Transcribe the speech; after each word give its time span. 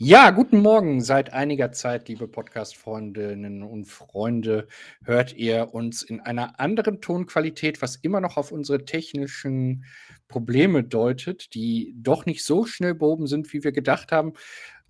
Ja, 0.00 0.30
guten 0.30 0.58
Morgen. 0.60 1.00
Seit 1.00 1.32
einiger 1.32 1.72
Zeit, 1.72 2.08
liebe 2.08 2.28
Podcast-Freundinnen 2.28 3.64
und 3.64 3.84
Freunde, 3.84 4.68
hört 5.02 5.34
ihr 5.34 5.74
uns 5.74 6.04
in 6.04 6.20
einer 6.20 6.60
anderen 6.60 7.00
Tonqualität, 7.00 7.82
was 7.82 7.96
immer 7.96 8.20
noch 8.20 8.36
auf 8.36 8.52
unsere 8.52 8.84
technischen 8.84 9.84
Probleme 10.28 10.84
deutet, 10.84 11.52
die 11.52 11.94
doch 11.96 12.26
nicht 12.26 12.44
so 12.44 12.64
schnell 12.64 12.94
behoben 12.94 13.26
sind, 13.26 13.52
wie 13.52 13.64
wir 13.64 13.72
gedacht 13.72 14.12
haben. 14.12 14.34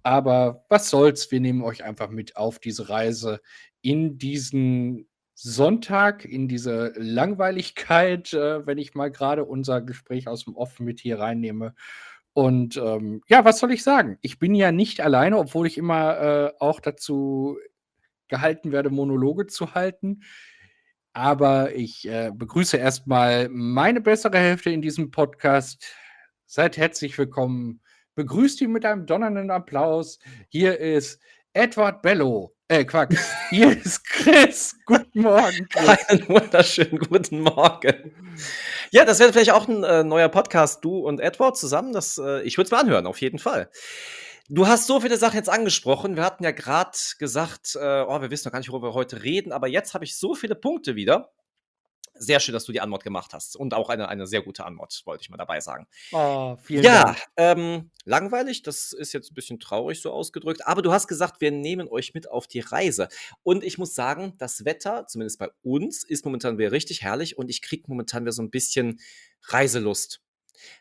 Aber 0.02 0.66
was 0.68 0.90
soll's, 0.90 1.30
wir 1.30 1.40
nehmen 1.40 1.62
euch 1.62 1.84
einfach 1.84 2.10
mit 2.10 2.36
auf 2.36 2.58
diese 2.58 2.90
Reise 2.90 3.40
in 3.80 4.18
diesen 4.18 5.08
Sonntag, 5.32 6.26
in 6.26 6.48
diese 6.48 6.92
Langweiligkeit, 6.96 8.34
äh, 8.34 8.66
wenn 8.66 8.76
ich 8.76 8.94
mal 8.94 9.10
gerade 9.10 9.46
unser 9.46 9.80
Gespräch 9.80 10.28
aus 10.28 10.44
dem 10.44 10.54
Off 10.54 10.80
mit 10.80 11.00
hier 11.00 11.18
reinnehme. 11.18 11.74
Und 12.38 12.76
ähm, 12.76 13.20
ja, 13.26 13.44
was 13.44 13.58
soll 13.58 13.72
ich 13.72 13.82
sagen? 13.82 14.16
Ich 14.20 14.38
bin 14.38 14.54
ja 14.54 14.70
nicht 14.70 15.00
alleine, 15.00 15.38
obwohl 15.38 15.66
ich 15.66 15.76
immer 15.76 16.20
äh, 16.20 16.52
auch 16.60 16.78
dazu 16.78 17.58
gehalten 18.28 18.70
werde, 18.70 18.90
Monologe 18.90 19.48
zu 19.48 19.74
halten. 19.74 20.22
Aber 21.12 21.74
ich 21.74 22.06
äh, 22.06 22.30
begrüße 22.32 22.76
erstmal 22.76 23.48
meine 23.48 24.00
bessere 24.00 24.38
Hälfte 24.38 24.70
in 24.70 24.82
diesem 24.82 25.10
Podcast. 25.10 25.84
Seid 26.46 26.76
herzlich 26.76 27.18
willkommen. 27.18 27.80
Begrüßt 28.14 28.60
ihn 28.60 28.70
mit 28.70 28.84
einem 28.84 29.04
donnernden 29.04 29.50
Applaus. 29.50 30.20
Hier 30.48 30.78
ist 30.78 31.20
Edward 31.54 32.02
Bello. 32.02 32.54
Äh, 32.70 32.84
Quack. 32.84 33.16
Hier 33.48 33.70
ist 33.70 34.04
Chris. 34.04 34.76
Guten 34.84 35.22
Morgen. 35.22 35.66
Chris. 35.70 36.04
Einen 36.08 36.28
wunderschönen 36.28 36.98
guten 36.98 37.40
Morgen. 37.40 38.14
Ja, 38.90 39.06
das 39.06 39.20
wäre 39.20 39.32
vielleicht 39.32 39.52
auch 39.52 39.66
ein 39.66 39.84
äh, 39.84 40.04
neuer 40.04 40.28
Podcast, 40.28 40.84
du 40.84 40.98
und 40.98 41.18
Edward 41.18 41.56
zusammen. 41.56 41.94
Das, 41.94 42.18
äh, 42.18 42.42
ich 42.42 42.58
würde 42.58 42.66
es 42.66 42.70
mal 42.70 42.80
anhören, 42.80 43.06
auf 43.06 43.22
jeden 43.22 43.38
Fall. 43.38 43.70
Du 44.50 44.66
hast 44.66 44.86
so 44.86 45.00
viele 45.00 45.16
Sachen 45.16 45.36
jetzt 45.36 45.48
angesprochen. 45.48 46.16
Wir 46.16 46.24
hatten 46.24 46.44
ja 46.44 46.50
gerade 46.50 46.98
gesagt, 47.18 47.74
äh, 47.74 48.04
oh, 48.06 48.20
wir 48.20 48.30
wissen 48.30 48.48
noch 48.48 48.52
gar 48.52 48.58
nicht, 48.58 48.70
worüber 48.70 48.88
wir 48.88 48.94
heute 48.94 49.22
reden, 49.22 49.50
aber 49.50 49.66
jetzt 49.66 49.94
habe 49.94 50.04
ich 50.04 50.18
so 50.18 50.34
viele 50.34 50.54
Punkte 50.54 50.94
wieder 50.94 51.30
sehr 52.18 52.40
schön, 52.40 52.52
dass 52.52 52.64
du 52.64 52.72
die 52.72 52.80
Anmod 52.80 53.02
gemacht 53.02 53.32
hast. 53.32 53.56
Und 53.56 53.74
auch 53.74 53.88
eine, 53.88 54.08
eine 54.08 54.26
sehr 54.26 54.42
gute 54.42 54.64
Anmod, 54.64 55.02
wollte 55.04 55.22
ich 55.22 55.30
mal 55.30 55.36
dabei 55.36 55.60
sagen. 55.60 55.86
Oh, 56.12 56.56
vielen 56.62 56.84
ja, 56.84 57.04
Dank. 57.04 57.18
Ähm, 57.36 57.90
langweilig, 58.04 58.62
das 58.62 58.92
ist 58.92 59.12
jetzt 59.12 59.30
ein 59.30 59.34
bisschen 59.34 59.60
traurig 59.60 60.00
so 60.00 60.12
ausgedrückt. 60.12 60.66
Aber 60.66 60.82
du 60.82 60.92
hast 60.92 61.08
gesagt, 61.08 61.40
wir 61.40 61.50
nehmen 61.50 61.88
euch 61.88 62.14
mit 62.14 62.30
auf 62.30 62.46
die 62.46 62.60
Reise. 62.60 63.08
Und 63.42 63.64
ich 63.64 63.78
muss 63.78 63.94
sagen, 63.94 64.34
das 64.38 64.64
Wetter, 64.64 65.06
zumindest 65.06 65.38
bei 65.38 65.48
uns, 65.62 66.04
ist 66.04 66.24
momentan 66.24 66.58
wieder 66.58 66.72
richtig 66.72 67.02
herrlich 67.02 67.38
und 67.38 67.50
ich 67.50 67.62
kriege 67.62 67.84
momentan 67.86 68.22
wieder 68.24 68.32
so 68.32 68.42
ein 68.42 68.50
bisschen 68.50 69.00
Reiselust. 69.44 70.20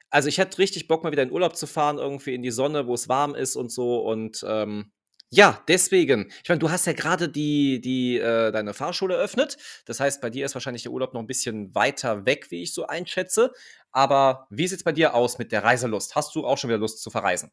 Also 0.09 0.29
ich 0.29 0.37
hätte 0.37 0.57
richtig 0.57 0.87
Bock, 0.87 1.03
mal 1.03 1.11
wieder 1.11 1.23
in 1.23 1.31
Urlaub 1.31 1.55
zu 1.55 1.67
fahren, 1.67 1.97
irgendwie 1.97 2.33
in 2.33 2.41
die 2.41 2.51
Sonne, 2.51 2.87
wo 2.87 2.93
es 2.93 3.09
warm 3.09 3.35
ist 3.35 3.55
und 3.55 3.71
so. 3.71 3.99
Und 3.99 4.43
ähm, 4.47 4.91
ja, 5.29 5.61
deswegen. 5.67 6.31
Ich 6.43 6.49
meine, 6.49 6.59
du 6.59 6.71
hast 6.71 6.87
ja 6.87 6.93
gerade 6.93 7.27
die, 7.27 7.81
die, 7.81 8.17
äh, 8.17 8.51
deine 8.51 8.73
Fahrschule 8.73 9.15
eröffnet. 9.15 9.57
Das 9.85 9.99
heißt, 9.99 10.21
bei 10.21 10.29
dir 10.29 10.45
ist 10.45 10.55
wahrscheinlich 10.55 10.83
der 10.83 10.91
Urlaub 10.91 11.13
noch 11.13 11.21
ein 11.21 11.27
bisschen 11.27 11.75
weiter 11.75 12.25
weg, 12.25 12.49
wie 12.49 12.63
ich 12.63 12.73
so 12.73 12.87
einschätze. 12.87 13.51
Aber 13.91 14.47
wie 14.49 14.67
sieht 14.67 14.79
es 14.79 14.83
bei 14.83 14.93
dir 14.93 15.13
aus 15.13 15.37
mit 15.37 15.51
der 15.51 15.63
Reiselust? 15.63 16.15
Hast 16.15 16.35
du 16.35 16.45
auch 16.45 16.57
schon 16.57 16.69
wieder 16.69 16.79
Lust 16.79 17.01
zu 17.01 17.09
verreisen? 17.09 17.51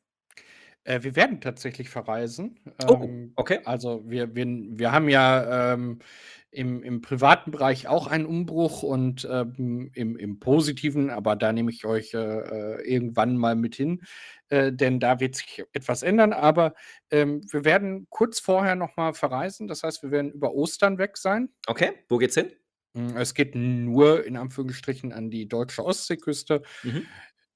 Äh, 0.84 1.03
wir 1.03 1.16
werden 1.16 1.41
tatsächlich 1.41 1.89
verreisen. 1.89 2.61
Oh, 2.89 3.00
ähm, 3.03 3.33
okay. 3.36 3.61
Also 3.64 4.03
wir, 4.06 4.34
wir, 4.34 4.47
wir 4.47 4.92
haben 4.92 5.09
ja 5.09 5.72
ähm, 5.72 5.98
im, 6.55 6.83
im 6.83 7.00
privaten 7.00 7.50
Bereich 7.50 7.88
auch 7.88 8.06
einen 8.06 8.27
Umbruch 8.27 8.83
und 8.83 9.28
ähm, 9.30 9.91
im, 9.94 10.16
im 10.16 10.38
positiven, 10.38 11.10
aber 11.10 11.36
da 11.36 11.52
nehme 11.52 11.70
ich 11.70 11.84
euch 11.84 12.14
äh, 12.14 12.19
äh, 12.19 12.83
irgendwann 12.83 13.36
mal 13.36 13.56
mit 13.56 13.74
hin, 13.74 14.02
äh, 14.48 14.72
denn 14.72 15.00
da 15.00 15.20
wird 15.20 15.36
sich 15.36 15.64
etwas 15.72 16.02
ändern. 16.02 16.32
Aber 16.32 16.75
ähm, 17.10 17.41
wir 17.50 17.64
werden 17.64 18.06
kurz 18.10 18.41
vorher 18.41 18.77
nochmal 18.77 19.14
verreisen. 19.14 19.66
Das 19.66 19.82
heißt, 19.82 20.02
wir 20.02 20.10
werden 20.10 20.32
über 20.32 20.55
Ostern 20.55 20.98
weg 20.98 21.16
sein. 21.16 21.50
Okay, 21.66 21.92
wo 22.08 22.19
geht's 22.19 22.34
hin? 22.34 22.52
Hm, 22.97 23.16
es 23.16 23.34
geht 23.34 23.55
nur 23.55 24.25
in 24.25 24.36
Anführungsstrichen 24.36 25.12
an 25.12 25.31
die 25.31 25.48
deutsche 25.48 25.84
Ostseeküste. 25.84 26.62
Mhm. 26.82 27.06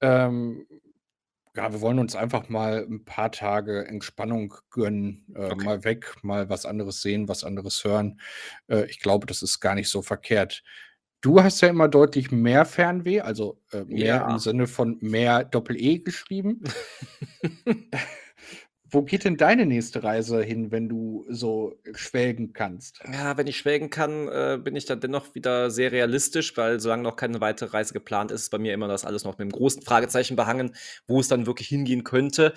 Ähm, 0.00 0.66
ja, 1.58 1.72
wir 1.72 1.80
wollen 1.80 1.98
uns 1.98 2.16
einfach 2.16 2.48
mal 2.48 2.86
ein 2.88 3.04
paar 3.04 3.32
Tage 3.32 3.86
Entspannung 3.86 4.54
gönnen, 4.70 5.26
äh, 5.34 5.50
Okay. 5.50 5.64
mal 5.64 5.84
weg, 5.84 6.14
mal 6.22 6.48
was 6.48 6.66
anderes 6.66 7.02
sehen, 7.02 7.28
was 7.28 7.44
anderes 7.44 7.84
hören. 7.84 8.20
Äh, 8.68 8.86
ich 8.90 9.00
glaube, 9.00 9.26
das 9.26 9.42
ist 9.42 9.60
gar 9.60 9.74
nicht 9.74 9.88
so 9.90 10.02
verkehrt. 10.02 10.62
Du 11.20 11.42
hast 11.42 11.60
ja 11.62 11.68
immer 11.68 11.88
deutlich 11.88 12.30
mehr 12.30 12.64
Fernweh, 12.64 13.20
also, 13.22 13.60
äh, 13.72 13.84
mehr 13.84 14.24
im 14.26 14.38
Ja. 14.38 14.38
Sinne 14.38 14.66
von 14.68 14.98
mehr 15.00 15.44
Doppel-E 15.44 15.98
geschrieben. 16.00 16.62
Wo 18.90 19.02
geht 19.02 19.24
denn 19.24 19.36
deine 19.36 19.66
nächste 19.66 20.02
Reise 20.02 20.42
hin, 20.42 20.70
wenn 20.70 20.88
du 20.88 21.26
so 21.28 21.74
schwelgen 21.92 22.52
kannst? 22.54 23.00
Ja, 23.12 23.36
wenn 23.36 23.46
ich 23.46 23.58
schwelgen 23.58 23.90
kann, 23.90 24.28
äh, 24.28 24.58
bin 24.62 24.76
ich 24.76 24.86
dann 24.86 25.00
dennoch 25.00 25.34
wieder 25.34 25.70
sehr 25.70 25.92
realistisch, 25.92 26.56
weil 26.56 26.80
solange 26.80 27.02
noch 27.02 27.16
keine 27.16 27.40
weitere 27.40 27.70
Reise 27.70 27.92
geplant 27.92 28.30
ist, 28.30 28.42
ist 28.42 28.50
bei 28.50 28.58
mir 28.58 28.72
immer 28.72 28.88
das 28.88 29.04
alles 29.04 29.24
noch 29.24 29.32
mit 29.32 29.40
einem 29.40 29.52
großen 29.52 29.82
Fragezeichen 29.82 30.36
behangen, 30.36 30.74
wo 31.06 31.20
es 31.20 31.28
dann 31.28 31.46
wirklich 31.46 31.68
hingehen 31.68 32.02
könnte. 32.02 32.54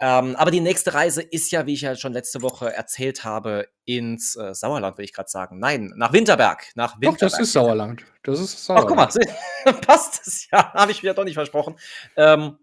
Ähm, 0.00 0.34
aber 0.36 0.50
die 0.50 0.60
nächste 0.60 0.92
Reise 0.94 1.22
ist 1.22 1.52
ja, 1.52 1.66
wie 1.66 1.74
ich 1.74 1.82
ja 1.82 1.94
schon 1.96 2.12
letzte 2.12 2.42
Woche 2.42 2.72
erzählt 2.72 3.24
habe, 3.24 3.68
ins 3.84 4.36
äh, 4.36 4.54
Sauerland, 4.54 4.98
will 4.98 5.04
ich 5.04 5.12
gerade 5.12 5.30
sagen. 5.30 5.58
Nein, 5.58 5.92
nach 5.96 6.12
Winterberg. 6.12 6.72
Nach 6.74 6.92
Doch, 6.92 7.00
Winterberg. 7.00 7.30
das 7.32 7.40
ist 7.40 7.52
Sauerland. 7.52 8.04
Das 8.22 8.40
ist 8.40 8.68
Ach, 8.70 8.84
guck 8.86 8.96
mal, 8.96 9.10
Sauerland. 9.10 9.80
passt 9.86 10.26
es 10.26 10.48
ja. 10.50 10.72
Habe 10.74 10.90
ich 10.90 11.02
wieder 11.02 11.14
doch 11.14 11.24
nicht 11.24 11.34
versprochen. 11.34 11.76
Ähm, 12.16 12.58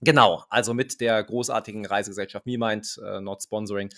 genau, 0.00 0.44
also 0.48 0.74
mit 0.74 1.00
der 1.00 1.22
großartigen 1.22 1.86
Reisegesellschaft 1.86 2.46
MeMind, 2.46 3.00
äh, 3.04 3.20
not 3.20 3.42
sponsoring. 3.42 3.90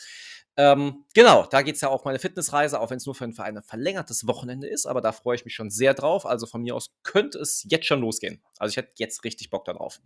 Ähm, 0.57 1.05
genau, 1.15 1.47
da 1.49 1.63
geht 1.63 1.77
es 1.77 1.83
ja 1.83 1.89
auch 1.89 2.05
meine 2.05 2.19
Fitnessreise, 2.19 2.81
auch 2.81 2.91
wenn 2.91 2.97
es 2.97 3.07
nur 3.07 3.15
für 3.15 3.25
ein, 3.25 3.33
für 3.33 3.45
ein 3.45 3.63
verlängertes 3.63 4.27
Wochenende 4.27 4.67
ist, 4.67 4.87
aber 4.87 5.01
da 5.01 5.13
freue 5.13 5.37
ich 5.37 5.45
mich 5.45 5.55
schon 5.55 5.71
sehr 5.71 5.95
drauf. 5.95 6.27
Also 6.27 6.47
von 6.47 6.63
mir 6.63 6.75
aus 6.75 6.91
könnte 7.05 7.39
es 7.39 7.65
jetzt 7.69 7.87
schon 7.87 8.01
losgehen. 8.01 8.43
Also 8.59 8.73
ich 8.73 8.77
hätte 8.77 8.93
jetzt 8.97 9.23
richtig 9.23 9.51
Bock 9.51 9.65
darauf. 9.67 10.01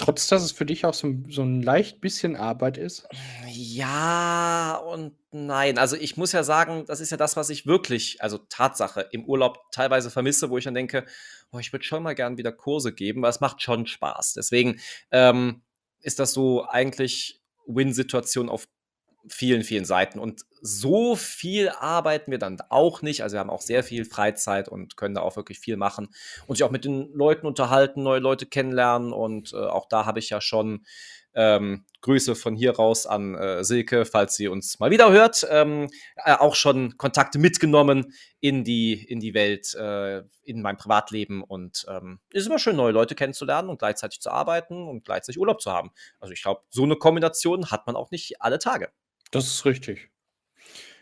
Trotz, 0.00 0.28
dass 0.28 0.44
es 0.44 0.52
für 0.52 0.64
dich 0.64 0.84
auch 0.86 0.94
so 0.94 1.12
so 1.28 1.42
'n 1.42 1.60
leicht 1.60 2.00
bisschen 2.00 2.36
Arbeit 2.36 2.78
ist? 2.78 3.08
Ja 3.48 4.76
und 4.76 5.14
nein. 5.32 5.76
Also, 5.76 5.96
ich 5.96 6.16
muss 6.16 6.30
ja 6.30 6.44
sagen, 6.44 6.84
das 6.86 7.00
ist 7.00 7.10
ja 7.10 7.16
das, 7.16 7.36
was 7.36 7.50
ich 7.50 7.66
wirklich 7.66 8.22
also 8.22 8.38
Tatsache, 8.38 9.08
im 9.10 9.24
Urlaub 9.24 9.58
teilweise 9.72 10.10
vermisse, 10.10 10.50
wo 10.50 10.58
ich 10.58 10.64
dann 10.64 10.74
denke: 10.74 11.04
„Oh, 11.50 11.58
ich 11.58 11.72
würde 11.72 11.84
schon 11.84 12.04
mal 12.04 12.14
gern 12.14 12.38
wieder 12.38 12.52
Kurse 12.52 12.92
geben“, 12.94 13.22
weil 13.22 13.30
es 13.30 13.40
macht 13.40 13.60
schon 13.60 13.86
Spaß. 13.86 14.34
Deswegen, 14.34 14.80
ähm, 15.10 15.62
ist 16.00 16.20
das 16.20 16.32
so 16.32 16.64
eigentlich 16.64 17.40
Win-Situation 17.66 18.48
auf 18.48 18.68
vielen, 19.28 19.64
vielen 19.64 19.84
Seiten. 19.86 20.18
Und 20.20 20.42
so 20.62 21.16
viel 21.16 21.68
arbeiten 21.70 22.30
wir 22.30 22.38
dann 22.38 22.58
auch 22.70 23.02
nicht. 23.02 23.22
Also, 23.22 23.34
wir 23.34 23.40
haben 23.40 23.50
auch 23.50 23.62
sehr 23.62 23.82
viel 23.84 24.04
Freizeit 24.04 24.68
und 24.68 24.96
können 24.96 25.14
da 25.14 25.22
auch 25.22 25.36
wirklich 25.36 25.58
viel 25.60 25.76
machen 25.76 26.08
und 26.46 26.56
sich 26.56 26.64
auch 26.64 26.70
mit 26.70 26.84
den 26.84 27.12
Leuten 27.12 27.46
unterhalten, 27.46 28.02
neue 28.02 28.20
Leute 28.20 28.46
kennenlernen. 28.46 29.12
Und, 29.12 29.52
äh, 29.52 29.56
auch 29.56 29.86
da 29.88 30.06
habe 30.06 30.18
ich 30.18 30.30
ja 30.30 30.40
schon, 30.40 30.84
ähm, 31.34 31.84
Grüße 32.00 32.34
von 32.34 32.56
hier 32.56 32.72
raus 32.76 33.06
an, 33.06 33.34
äh, 33.36 33.62
Silke, 33.64 34.04
falls 34.06 34.34
sie 34.36 34.48
uns 34.48 34.78
mal 34.80 34.90
wieder 34.90 35.10
hört, 35.12 35.46
ähm, 35.50 35.88
äh, 36.16 36.34
auch 36.34 36.54
schon 36.54 36.96
Kontakte 36.96 37.38
mitgenommen 37.38 38.12
in 38.40 38.64
die 38.64 38.94
in 39.04 39.20
die 39.20 39.34
Welt, 39.34 39.74
äh, 39.74 40.22
in 40.42 40.62
mein 40.62 40.76
Privatleben. 40.76 41.42
Und, 41.44 41.86
ähm, 41.88 42.20
ist 42.30 42.46
immer 42.46 42.58
schön, 42.58 42.76
neue 42.76 42.92
Leute 42.92 43.14
kennenzulernen 43.14 43.68
und 43.68 43.78
gleichzeitig 43.78 44.20
zu 44.20 44.30
arbeiten 44.30 44.86
und 44.88 45.04
gleichzeitig 45.04 45.38
Urlaub 45.40 45.60
zu 45.60 45.70
haben. 45.72 45.90
Also, 46.20 46.32
ich 46.32 46.42
glaube, 46.42 46.62
so 46.70 46.86
'ne 46.86 46.96
Kombination 46.96 47.70
hat 47.70 47.86
man 47.86 47.96
auch 47.96 48.10
nicht 48.10 48.40
alle 48.42 48.58
Tage. 48.58 48.90
Das 49.30 49.46
ist 49.46 49.64
richtig. 49.66 50.08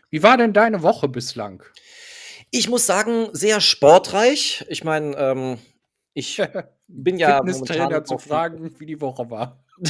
Wie 0.09 0.23
war 0.23 0.37
denn 0.37 0.53
deine 0.53 0.83
Woche 0.83 1.07
bislang? 1.07 1.63
Ich 2.49 2.69
muss 2.69 2.85
sagen, 2.85 3.29
sehr 3.33 3.59
sportreich. 3.59 4.65
Ich 4.69 4.83
meine, 4.83 5.15
ähm, 5.17 5.57
ich 6.13 6.41
bin 6.87 7.17
ja 7.17 7.41
momentan 7.43 8.05
zu 8.05 8.17
fragen, 8.17 8.79
wie 8.79 8.85
die 8.85 9.01
Woche 9.01 9.29
war. 9.29 9.63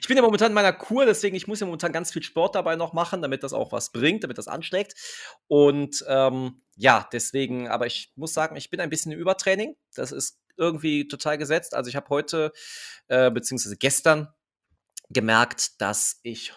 Ich 0.00 0.08
bin 0.08 0.16
ja 0.16 0.22
momentan 0.22 0.48
in 0.48 0.54
meiner 0.54 0.72
Kur, 0.72 1.06
deswegen 1.06 1.36
ich 1.36 1.46
muss 1.46 1.60
ja 1.60 1.66
momentan 1.66 1.92
ganz 1.92 2.12
viel 2.12 2.22
Sport 2.22 2.54
dabei 2.54 2.76
noch 2.76 2.92
machen, 2.92 3.22
damit 3.22 3.42
das 3.42 3.52
auch 3.52 3.70
was 3.72 3.92
bringt, 3.92 4.24
damit 4.24 4.38
das 4.38 4.48
anschlägt. 4.48 4.94
Und, 5.46 6.04
ähm, 6.08 6.62
ja, 6.76 7.08
deswegen 7.12 7.68
aber 7.68 7.86
ich 7.86 8.12
muss 8.16 8.34
sagen, 8.34 8.56
ich 8.56 8.70
bin 8.70 8.80
ein 8.80 8.90
bisschen 8.90 9.12
im 9.12 9.20
Übertraining. 9.20 9.76
Das 9.94 10.10
ist 10.10 10.40
irgendwie 10.56 11.06
total 11.08 11.38
gesetzt. 11.38 11.74
Also, 11.74 11.88
ich 11.88 11.96
habe 11.96 12.08
heute, 12.08 12.52
äh, 13.08 13.30
beziehungsweise 13.30 13.76
gestern 13.76 14.28
gemerkt, 15.08 15.80
dass 15.80 16.18
ich 16.22 16.52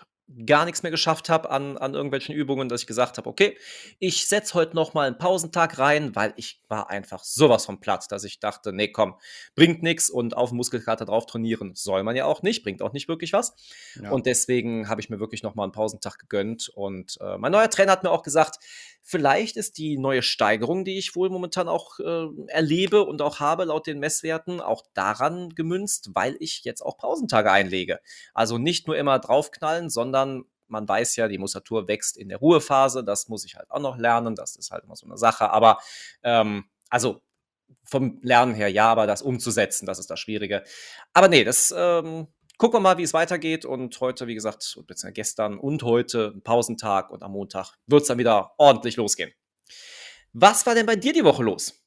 gar 0.48 0.66
nichts 0.66 0.84
mehr 0.84 0.92
geschafft 0.92 1.30
habe 1.30 1.50
an 1.52 1.78
an 1.78 1.94
irgendwelchen 1.96 2.34
Übungen, 2.36 2.70
dass 2.70 2.82
ich 2.82 2.88
gesagt 2.88 3.18
habe: 3.18 3.30
„Okay, 3.30 3.58
ich 4.00 4.28
setze 4.28 4.54
heute 4.56 4.76
noch 4.76 4.94
mal 4.94 5.08
'n 5.10 5.18
Pausentag 5.18 5.78
rein“, 5.80 6.16
weil 6.16 6.34
ich 6.38 6.62
war 6.70 6.90
einfach 6.90 7.24
so 7.24 7.50
was 7.50 7.66
von 7.66 7.80
platt, 7.82 8.12
dass 8.12 8.24
ich 8.24 8.40
dachte: 8.40 8.74
„Ne, 8.74 8.90
komm, 8.92 9.16
bringt 9.56 9.84
nix 9.84 10.10
und 10.10 10.36
auf 10.38 10.52
Muskelkater 10.52 11.06
drauf 11.06 11.26
trainieren 11.26 11.74
soll 11.76 12.04
man 12.04 12.16
ja 12.16 12.26
auch 12.26 12.42
nicht, 12.42 12.64
bringt 12.64 12.82
auch 12.82 12.94
nicht 12.94 13.08
wirklich 13.10 13.34
was.“ 13.34 13.56
Ja. 13.96 14.12
Und 14.12 14.26
deswegen 14.26 14.88
habe 14.90 15.02
ich 15.02 15.10
mir 15.10 15.20
wirklich 15.20 15.44
noch 15.44 15.56
mal 15.56 15.66
'n 15.66 15.72
Pausentag 15.74 16.18
gegönnt 16.20 16.70
und, 16.70 17.18
äh, 17.22 17.38
mein 17.38 17.52
neuer 17.52 17.70
Trainer 17.70 17.92
hat 17.92 18.04
mir 18.04 18.12
auch 18.12 18.24
gesagt: 18.24 18.58
„Vielleicht 19.06 19.58
ist 19.58 19.78
die 19.78 19.98
neue 19.98 20.22
Steigerung, 20.22 20.86
die 20.86 20.98
ich 20.98 21.16
wohl 21.16 21.30
momentan 21.30 21.68
auch, 21.68 22.00
äh, 22.00 22.28
erlebe 22.48 23.04
und 23.04 23.22
auch 23.22 23.40
habe 23.42 23.66
laut 23.66 23.88
den 23.88 24.00
Messwerten, 24.00 24.62
auch 24.62 24.84
daran 24.94 25.50
gemünzt, 25.50 26.12
weil 26.14 26.38
ich 26.40 26.64
jetzt 26.64 26.82
auch 26.82 26.98
Pausentage 26.98 27.52
einlege. 27.52 28.00
Also, 28.34 28.58
nicht 28.58 28.88
nur 28.88 28.98
immer 28.98 29.20
draufknallen, 29.20 29.90
sondern 29.90 30.13
man 30.70 30.88
weiß 30.90 31.18
ja, 31.18 31.28
die 31.28 31.38
Muskulatur 31.40 31.88
wächst 31.90 32.18
in 32.18 32.30
der 32.30 32.40
Ruhephase. 32.40 33.04
Das 33.04 33.30
muss 33.30 33.46
ich 33.46 33.56
halt 33.58 33.70
auch 33.72 33.80
noch 33.82 33.98
lernen. 33.98 34.36
Das 34.36 34.56
ist 34.58 34.72
halt 34.72 34.84
immer 34.86 34.96
so 34.98 35.08
'ne 35.08 35.18
Sache. 35.18 35.52
Aber, 35.52 35.80
ähm 36.24 36.66
also, 36.90 37.22
vom 37.86 38.20
Lernen 38.24 38.56
her 38.56 38.70
ja, 38.70 38.92
aber 38.92 39.08
das 39.08 39.22
umzusetzen, 39.24 39.86
das 39.88 40.00
ist 40.00 40.10
das 40.12 40.20
Schwierige. 40.22 40.64
Aber 41.14 41.28
ne, 41.30 41.44
das, 41.46 41.74
ähm 41.78 42.28
gucken 42.60 42.78
wir 42.78 42.82
mal, 42.82 42.98
wie 43.00 43.04
es 43.04 43.14
weitergeht 43.16 43.66
und 43.66 44.00
heute, 44.02 44.28
wie 44.28 44.36
gesagt 44.36 44.64
beziehungsweise 44.88 45.14
gestern 45.14 45.60
und 45.60 45.84
heute 45.84 46.34
'n 46.36 46.44
Pausentag 46.44 47.12
und 47.12 47.24
am 47.24 47.34
Montag 47.34 47.76
wird's 47.88 48.08
dann 48.10 48.20
wieder 48.20 48.54
ordentlich 48.60 48.98
losgehen. 48.98 49.34
Was 50.36 50.66
war 50.66 50.74
denn 50.74 50.88
bei 50.88 50.96
dir 50.96 51.14
die 51.14 51.24
Woche 51.24 51.44
los? 51.44 51.83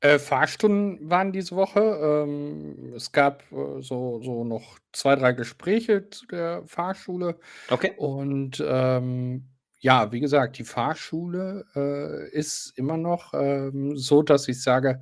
Äh, 0.00 0.18
Fahrstunden 0.18 1.08
waren 1.08 1.32
diese 1.32 1.56
Woche. 1.56 1.80
Ähm, 1.80 2.92
es 2.94 3.12
gab, 3.12 3.42
äh, 3.52 3.80
so 3.82 4.20
so 4.22 4.44
noch 4.44 4.78
2, 4.92 5.16
3 5.16 5.32
Gespräche 5.32 6.10
zu 6.10 6.26
der 6.26 6.64
Fahrschule. 6.66 7.38
Okay. 7.70 7.96
Und, 7.96 8.62
ähm, 8.66 9.50
ja, 9.80 10.12
wie 10.12 10.20
gesagt, 10.20 10.58
die 10.58 10.64
Fahrschule, 10.64 11.64
äh, 11.74 12.30
ist 12.36 12.72
immer 12.76 12.96
noch, 12.98 13.34
ähm, 13.34 13.96
so, 13.96 14.22
dass 14.22 14.48
ich 14.48 14.62
sage, 14.62 15.00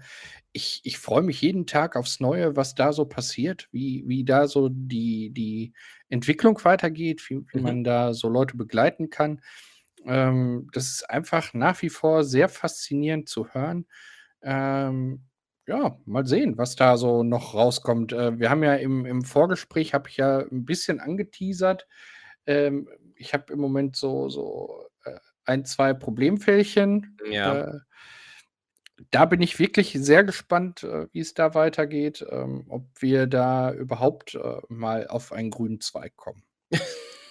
ich 0.53 0.81
ich 0.85 0.99
freue 0.99 1.23
mich 1.23 1.41
jeden 1.43 1.67
Tag 1.67 1.97
aufs 1.97 2.21
Neue, 2.21 2.57
was 2.57 2.75
da 2.77 2.93
so 2.93 3.05
passiert, 3.07 3.69
wie 3.73 4.05
wie 4.07 4.25
da 4.25 4.47
so 4.49 4.69
die 4.71 5.31
die 5.33 5.73
Entwicklung 6.09 6.61
weitergeht, 6.65 7.29
wie 7.31 7.41
wie 7.53 7.59
Mhm. 7.59 7.61
man 7.61 7.85
da 7.85 8.15
so 8.15 8.29
Leute 8.29 8.57
begleiten 8.57 9.11
kann. 9.11 9.41
Ähm, 10.07 10.69
das 10.73 10.91
ist 10.91 11.11
einfach 11.11 11.55
nach 11.55 11.81
wie 11.83 11.91
vor 11.91 12.25
sehr 12.25 12.49
faszinierend 12.49 13.29
zu 13.29 13.49
hören. 13.49 13.87
Ähm, 14.45 15.25
ja, 15.67 15.99
mal 16.07 16.27
sehen, 16.27 16.59
was 16.59 16.77
da 16.77 16.97
so 16.99 17.23
noch 17.23 17.55
rauskommt. 17.55 18.13
Äh, 18.13 18.39
wir 18.39 18.51
haben 18.51 18.63
ja 18.63 18.75
im 18.77 19.07
im 19.07 19.23
Vorgespräch 19.25 19.95
habe 19.95 20.09
ich 20.11 20.19
ja 20.19 20.41
'n 20.41 20.65
bisschen 20.67 21.01
angeteasert. 21.01 21.87
Ähm, 22.47 22.89
ich 23.17 23.33
habe 23.35 23.53
im 23.53 23.61
Moment 23.61 23.97
so 23.97 24.29
so, 24.29 24.87
äh, 25.05 25.19
1, 25.47 25.65
2 25.65 25.95
Problemfällchen. 25.95 27.23
Ja. 27.31 27.65
Äh, 27.69 27.79
da 29.11 29.25
bin 29.25 29.41
ich 29.43 29.59
wirklich 29.59 29.93
sehr 29.95 30.25
gespannt, 30.25 30.83
äh, 30.85 31.09
wie 31.13 31.21
es 31.21 31.35
da 31.35 31.55
weitergeht, 31.55 32.25
ähm, 32.31 32.67
ob 32.69 32.87
wir 33.01 33.27
da 33.27 33.73
überhaupt, 33.73 34.35
äh, 34.35 34.61
mal 34.69 35.07
auf 35.09 35.33
einen 35.33 35.51
grünen 35.51 35.81
Zweig 35.81 36.17
kommen. 36.17 36.43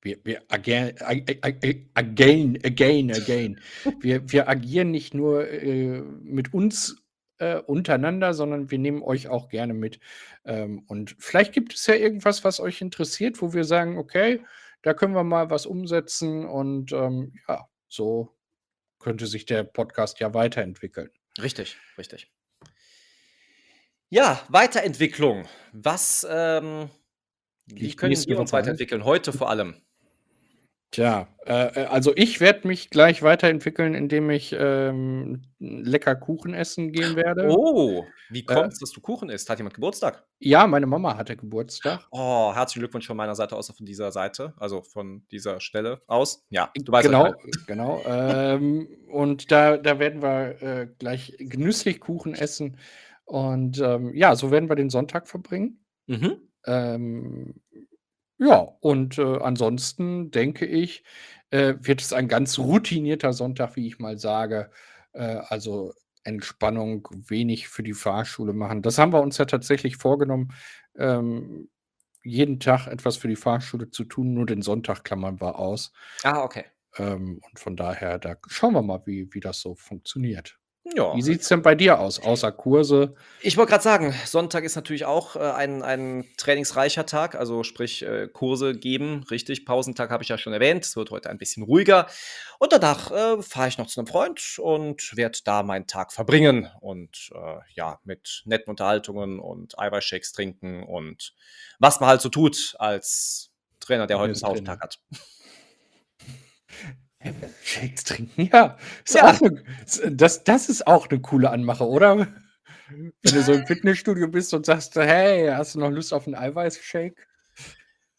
Wir 0.02 0.18
wir 0.22 0.42
ager 0.48 0.92
a 1.00 1.12
a 1.14 1.48
a 1.48 1.52
again, 1.94 2.58
again, 2.62 3.10
again. 3.10 3.58
Wir 4.00 4.30
wir 4.30 4.48
agieren 4.50 4.90
nicht 4.90 5.14
nur, 5.14 5.48
äh, 5.48 6.02
mit 6.02 6.52
uns, 6.52 6.96
äh, 7.38 7.56
untereinander, 7.56 8.34
sondern 8.34 8.70
wir 8.70 8.78
nehmen 8.78 9.02
euch 9.02 9.28
auch 9.28 9.48
gerne 9.48 9.74
mit. 9.74 10.00
Ähm, 10.44 10.84
und 10.86 11.16
vielleicht 11.18 11.52
gibt 11.52 11.74
es 11.74 11.86
ja 11.86 11.94
irgendwas, 11.94 12.44
was 12.44 12.60
euch 12.60 12.80
interessiert, 12.80 13.42
wo 13.42 13.52
wir 13.52 13.64
sagen: 13.64 13.98
„Okay, 13.98 14.44
da 14.82 14.94
können 14.94 15.14
wir 15.14 15.24
mal 15.24 15.50
was 15.50 15.66
umsetzen.“ 15.66 16.46
Und, 16.46 16.92
ähm, 16.92 17.32
ja, 17.48 17.68
so 17.88 18.34
könnte 18.98 19.26
sich 19.26 19.46
der 19.46 19.64
Podcast 19.64 20.20
ja 20.20 20.32
weiterentwickeln. 20.34 21.10
Richtig, 21.40 21.76
richtig. 21.98 22.30
Ja, 24.08 24.40
Weiterentwicklung. 24.48 25.46
Was, 25.72 26.26
ähm 26.30 26.88
wie 27.66 27.94
können 27.94 28.12
wir 28.12 28.38
uns 28.38 28.52
an. 28.52 28.58
weiterentwickeln? 28.58 29.04
Heute 29.04 29.32
vor 29.32 29.48
allem. 29.48 29.83
Tja, 30.94 31.26
äh, 31.44 31.82
äh, 31.82 31.86
also, 31.86 32.12
ich 32.14 32.38
werde 32.38 32.68
mich 32.68 32.88
gleich 32.88 33.20
weiterentwickeln, 33.24 33.94
indem 33.94 34.30
ich, 34.30 34.54
ähm, 34.56 35.42
lecker 35.58 36.14
Kuchen 36.14 36.54
essen 36.54 36.92
gehen 36.92 37.16
werde. 37.16 37.48
Oh, 37.50 38.04
wie 38.30 38.42
Äh 38.42 38.44
kommt's, 38.44 38.78
dass 38.78 38.92
du 38.92 39.00
Kuchen 39.00 39.28
isst? 39.28 39.50
Hat 39.50 39.58
jemand 39.58 39.74
Geburtstag? 39.74 40.24
Ja, 40.38 40.68
meine 40.68 40.86
Mama 40.86 41.16
hatte 41.16 41.36
Geburtstag. 41.36 42.06
Oh, 42.12 42.54
herzlichen 42.54 42.82
Glückwunsch 42.82 43.08
von 43.08 43.16
meiner 43.16 43.34
Seite 43.34 43.56
aus, 43.56 43.68
auch 43.70 43.74
von 43.74 43.86
dieser 43.86 44.12
Seite, 44.12 44.54
also, 44.56 44.82
von 44.84 45.26
dieser 45.32 45.58
Stelle 45.58 46.00
aus. 46.06 46.46
Ja, 46.50 46.70
du 46.76 46.92
weißt, 46.92 47.08
genau, 47.08 47.24
meine. 47.24 47.36
genau. 47.66 48.00
Ähm, 48.06 48.86
und 49.10 49.50
da 49.50 49.76
da 49.76 49.98
werden 49.98 50.22
wir, 50.22 50.62
äh, 50.62 50.88
gleich 51.00 51.34
genüsslich 51.40 51.98
Kuchen 51.98 52.34
essen. 52.34 52.78
Und, 53.24 53.80
ähm, 53.80 54.14
ja, 54.14 54.36
so 54.36 54.52
werden 54.52 54.68
wir 54.68 54.76
den 54.76 54.90
Sonntag 54.90 55.26
verbringen. 55.26 55.84
Mhm. 56.06 56.36
Ähm, 56.66 57.54
ja, 58.44 58.56
und, 58.80 59.18
äh, 59.18 59.38
ansonsten 59.38 60.30
denke 60.30 60.66
ich, 60.66 61.04
äh, 61.50 61.74
wird 61.80 62.00
es 62.02 62.12
ein 62.12 62.28
ganz 62.28 62.58
routinierter 62.58 63.32
Sonntag, 63.32 63.76
wie 63.76 63.86
ich 63.86 63.98
mal 63.98 64.18
sage. 64.18 64.70
Äh, 65.12 65.22
also, 65.48 65.92
Entspannung, 66.24 67.06
wenig 67.28 67.68
für 67.68 67.82
die 67.82 67.92
Fahrschule 67.94 68.52
machen. 68.54 68.82
Das 68.82 68.98
haben 68.98 69.12
wir 69.12 69.20
uns 69.20 69.38
ja 69.38 69.44
tatsächlich 69.44 69.96
vorgenommen, 69.98 70.52
ähm, 70.96 71.68
jeden 72.24 72.60
Tag 72.60 72.86
etwas 72.86 73.16
für 73.18 73.28
die 73.28 73.36
Fahrschule 73.36 73.90
zu 73.90 74.04
tun, 74.04 74.32
nur 74.34 74.46
den 74.46 74.62
Sonntag 74.62 75.04
klammern 75.04 75.40
wir 75.40 75.58
aus. 75.58 75.92
Ah, 76.22 76.42
okay. 76.42 76.64
Ähm, 76.96 77.40
und 77.42 77.58
von 77.58 77.76
daher, 77.76 78.18
da 78.18 78.36
schauen 78.48 78.74
wir 78.74 78.82
mal, 78.82 79.02
wie 79.06 79.28
wie 79.34 79.40
das 79.40 79.60
so 79.60 79.74
funktioniert. 79.74 80.58
Ja. 80.92 81.16
Wie 81.16 81.22
sieht 81.22 81.40
es 81.40 81.48
denn 81.48 81.62
bei 81.62 81.74
dir 81.74 81.98
aus, 81.98 82.20
außer 82.20 82.52
Kurse? 82.52 83.14
Ich 83.40 83.56
wollte 83.56 83.70
gerade 83.70 83.82
sagen, 83.82 84.14
Sonntag 84.26 84.64
ist 84.64 84.76
natürlich 84.76 85.06
auch 85.06 85.34
äh, 85.34 85.38
ein, 85.38 85.82
ein 85.82 86.26
trainingsreicher 86.36 87.06
Tag, 87.06 87.36
also 87.36 87.62
sprich 87.62 88.02
äh, 88.02 88.28
Kurse 88.28 88.74
geben, 88.74 89.24
richtig. 89.30 89.64
Pausentag 89.64 90.10
habe 90.10 90.22
ich 90.22 90.28
ja 90.28 90.36
schon 90.36 90.52
erwähnt. 90.52 90.84
Es 90.84 90.94
wird 90.94 91.10
heute 91.10 91.30
ein 91.30 91.38
bisschen 91.38 91.62
ruhiger. 91.62 92.06
Und 92.58 92.72
danach 92.72 93.10
äh, 93.10 93.42
fahre 93.42 93.68
ich 93.68 93.78
noch 93.78 93.86
zu 93.86 93.98
einem 93.98 94.06
Freund 94.06 94.58
und 94.58 95.16
werde 95.16 95.38
da 95.42 95.62
meinen 95.62 95.86
Tag 95.86 96.12
verbringen. 96.12 96.68
Und 96.80 97.30
äh, 97.34 97.60
ja, 97.72 97.98
mit 98.04 98.42
netten 98.44 98.68
Unterhaltungen 98.68 99.40
und 99.40 99.78
Eiweißshakes 99.78 100.32
trinken 100.32 100.82
und 100.82 101.34
was 101.78 101.98
man 102.00 102.10
halt 102.10 102.20
so 102.20 102.28
tut 102.28 102.76
als 102.78 103.50
Trainer, 103.80 104.06
der 104.06 104.18
heute 104.18 104.32
einen 104.32 104.40
Pausentag 104.40 104.82
hat. 104.82 104.98
Shakes 107.62 108.04
trinken, 108.04 108.48
ja. 108.52 108.78
ja. 109.08 109.26
Eine, 109.26 109.64
das, 110.10 110.44
das 110.44 110.68
ist 110.68 110.86
auch 110.86 111.08
eine 111.08 111.20
coole 111.20 111.50
Anmache, 111.50 111.86
oder? 111.86 112.28
Wenn 112.88 113.12
du 113.22 113.42
so 113.42 113.52
im 113.52 113.66
Fitnessstudio 113.66 114.28
bist 114.28 114.52
und 114.54 114.66
sagst, 114.66 114.94
hey, 114.96 115.48
hast 115.48 115.74
du 115.74 115.80
noch 115.80 115.90
Lust 115.90 116.12
auf 116.12 116.26
einen 116.26 116.36
Eiweißshake? 116.36 117.16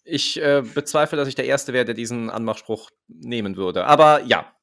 Ich 0.03 0.41
äh, 0.41 0.62
bezweifle, 0.62 1.17
dass 1.17 1.27
ich 1.27 1.35
der 1.35 1.45
Erste 1.45 1.74
wäre, 1.74 1.85
der 1.85 1.95
diesen 1.95 2.29
Anmachspruch 2.29 2.91
nehmen 3.07 3.57
würde. 3.57 3.85
Aber 3.85 4.21
ja, 4.24 4.55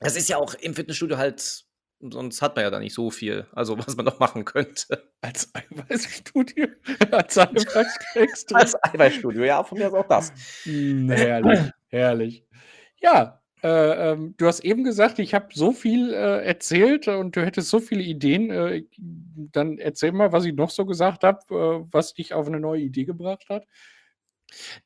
es 0.00 0.16
ist 0.16 0.28
ja 0.28 0.36
auch 0.36 0.54
im 0.54 0.74
Fitnessstudio 0.74 1.16
halt, 1.16 1.64
sonst 2.00 2.42
hat 2.42 2.56
man 2.56 2.64
ja 2.64 2.70
da 2.70 2.78
nicht 2.78 2.94
so 2.94 3.10
viel, 3.10 3.46
also 3.52 3.78
was 3.78 3.96
man 3.96 4.04
noch 4.04 4.18
machen 4.18 4.44
könnte. 4.44 5.10
Als 5.20 5.50
Eiweißstudio? 5.54 6.68
Als 7.10 7.38
Eiweißshakes? 7.38 8.46
Als 8.52 8.74
Eiweißstudio, 8.82 9.44
ja, 9.44 9.64
von 9.64 9.78
mir 9.78 9.88
ist 9.88 9.94
auch 9.94 10.08
das. 10.08 10.32
Hm, 10.64 11.10
herrlich, 11.10 11.70
herrlich. 11.88 12.46
Ja, 13.00 13.42
äh, 13.62 14.12
ähm, 14.12 14.34
du 14.36 14.46
hast 14.46 14.60
eben 14.60 14.84
gesagt, 14.84 15.18
ich 15.18 15.34
habe 15.34 15.48
so 15.52 15.72
viel 15.72 16.12
äh, 16.12 16.44
erzählt 16.44 17.08
und 17.08 17.36
du 17.36 17.44
hättest 17.44 17.70
so 17.70 17.80
viele 17.80 18.02
Ideen. 18.02 18.50
Äh, 18.50 18.84
dann 18.98 19.78
erzähl 19.78 20.12
mal, 20.12 20.32
was 20.32 20.44
ich 20.44 20.54
noch 20.54 20.70
so 20.70 20.84
gesagt 20.84 21.24
habe, 21.24 21.40
äh, 21.50 21.86
was 21.90 22.14
dich 22.14 22.34
auf 22.34 22.46
eine 22.46 22.60
neue 22.60 22.82
Idee 22.82 23.04
gebracht 23.04 23.46
hat. 23.48 23.66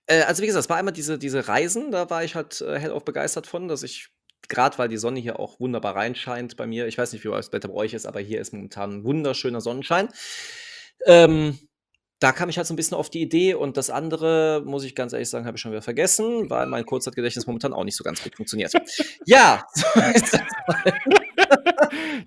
Äh, 0.06 0.22
also 0.22 0.42
wie 0.42 0.46
gesagt, 0.46 0.64
es 0.64 0.70
war 0.70 0.76
einmal 0.76 0.94
diese, 0.94 1.18
diese 1.18 1.48
Reisen, 1.48 1.90
da 1.90 2.10
war 2.10 2.24
ich 2.24 2.34
halt 2.34 2.60
hell 2.60 2.92
auf 2.92 3.04
begeistert 3.04 3.46
von, 3.46 3.68
dass 3.68 3.82
ich, 3.82 4.08
gerade 4.48 4.78
weil 4.78 4.88
die 4.88 4.96
Sonne 4.96 5.20
hier 5.20 5.40
auch 5.40 5.58
wunderbar 5.60 5.96
reinscheint 5.96 6.56
bei 6.56 6.66
mir, 6.66 6.86
ich 6.86 6.96
weiß 6.96 7.12
nicht, 7.12 7.24
wie 7.24 7.28
das 7.28 7.52
Wetter 7.52 7.68
bei 7.68 7.74
euch 7.74 7.94
ist, 7.94 8.06
aber 8.06 8.20
hier 8.20 8.40
ist 8.40 8.52
momentan 8.52 8.98
ein 8.98 9.04
wunderschöner 9.04 9.60
Sonnenschein. 9.60 10.08
Ähm, 11.06 11.58
da 12.20 12.32
kam 12.32 12.50
ich 12.50 12.58
halt 12.58 12.66
so 12.66 12.74
ein 12.74 12.76
bisschen 12.76 12.96
auf 12.96 13.08
die 13.08 13.22
Idee 13.22 13.54
und 13.54 13.78
das 13.78 13.88
andere, 13.88 14.62
muss 14.64 14.84
ich 14.84 14.94
ganz 14.94 15.14
ehrlich 15.14 15.30
sagen, 15.30 15.46
habe 15.46 15.56
ich 15.56 15.60
schon 15.62 15.72
wieder 15.72 15.82
vergessen, 15.82 16.50
weil 16.50 16.66
mein 16.66 16.84
Kurzzeitgedächtnis 16.84 17.46
momentan 17.46 17.72
auch 17.72 17.84
nicht 17.84 17.96
so 17.96 18.04
ganz 18.04 18.22
gut 18.22 18.36
funktioniert. 18.36 18.72
ja, 19.24 19.66
so 19.74 19.86
ist 20.14 20.34
das 20.34 20.40
mal. 20.68 20.92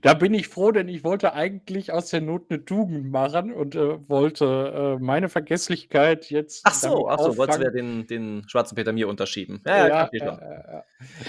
Da 0.01 0.13
bin 0.13 0.33
ich 0.33 0.48
froh, 0.48 0.72
denn 0.72 0.88
ich 0.88 1.03
wollte 1.03 1.33
eigentlich 1.33 1.91
aus 1.91 2.10
der 2.10 2.22
Not 2.22 2.45
eine 2.50 2.65
Tugend 2.65 3.12
machen 3.12 3.53
und 3.53 3.75
äh, 3.75 3.98
wollte 4.10 4.98
äh, 5.00 5.03
meine 5.03 5.29
Vergesslichkeit 5.29 6.29
jetzt. 6.29 6.62
Ach 6.65 6.74
so, 6.74 7.07
ach 7.07 7.19
so, 7.19 7.38
wolltest 7.38 7.60
du 7.60 7.63
ja 7.63 7.72
den, 7.72 8.07
den 8.07 8.43
schwarzen 8.48 8.75
Peter 8.75 8.91
mir 8.91 9.07
unterschieben. 9.07 9.62
Ja, 9.65 9.88
ja, 9.88 10.10
ja 10.12 10.83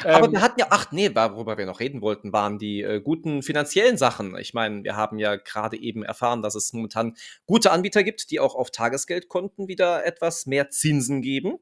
äh, 0.04 0.08
Aber 0.08 0.26
ähm, 0.26 0.32
wir 0.32 0.40
hatten 0.40 0.60
ja, 0.60 0.66
ach 0.70 0.92
nee, 0.92 1.14
worüber 1.14 1.58
wir 1.58 1.66
noch 1.66 1.80
reden 1.80 2.00
wollten, 2.00 2.32
waren 2.32 2.58
die 2.58 2.82
äh, 2.82 3.00
guten 3.00 3.42
finanziellen 3.42 3.96
Sachen. 3.96 4.36
Ich 4.38 4.54
meine, 4.54 4.84
wir 4.84 4.96
haben 4.96 5.18
ja 5.18 5.36
gerade 5.36 5.76
eben 5.76 6.02
erfahren, 6.02 6.42
dass 6.42 6.54
es 6.54 6.72
momentan 6.72 7.14
gute 7.46 7.70
Anbieter 7.70 8.02
gibt, 8.02 8.30
die 8.30 8.40
auch 8.40 8.54
auf 8.54 8.70
Tagesgeldkonten 8.70 9.68
wieder 9.68 10.04
etwas 10.04 10.46
mehr 10.46 10.70
Zinsen 10.70 11.22
geben. 11.22 11.58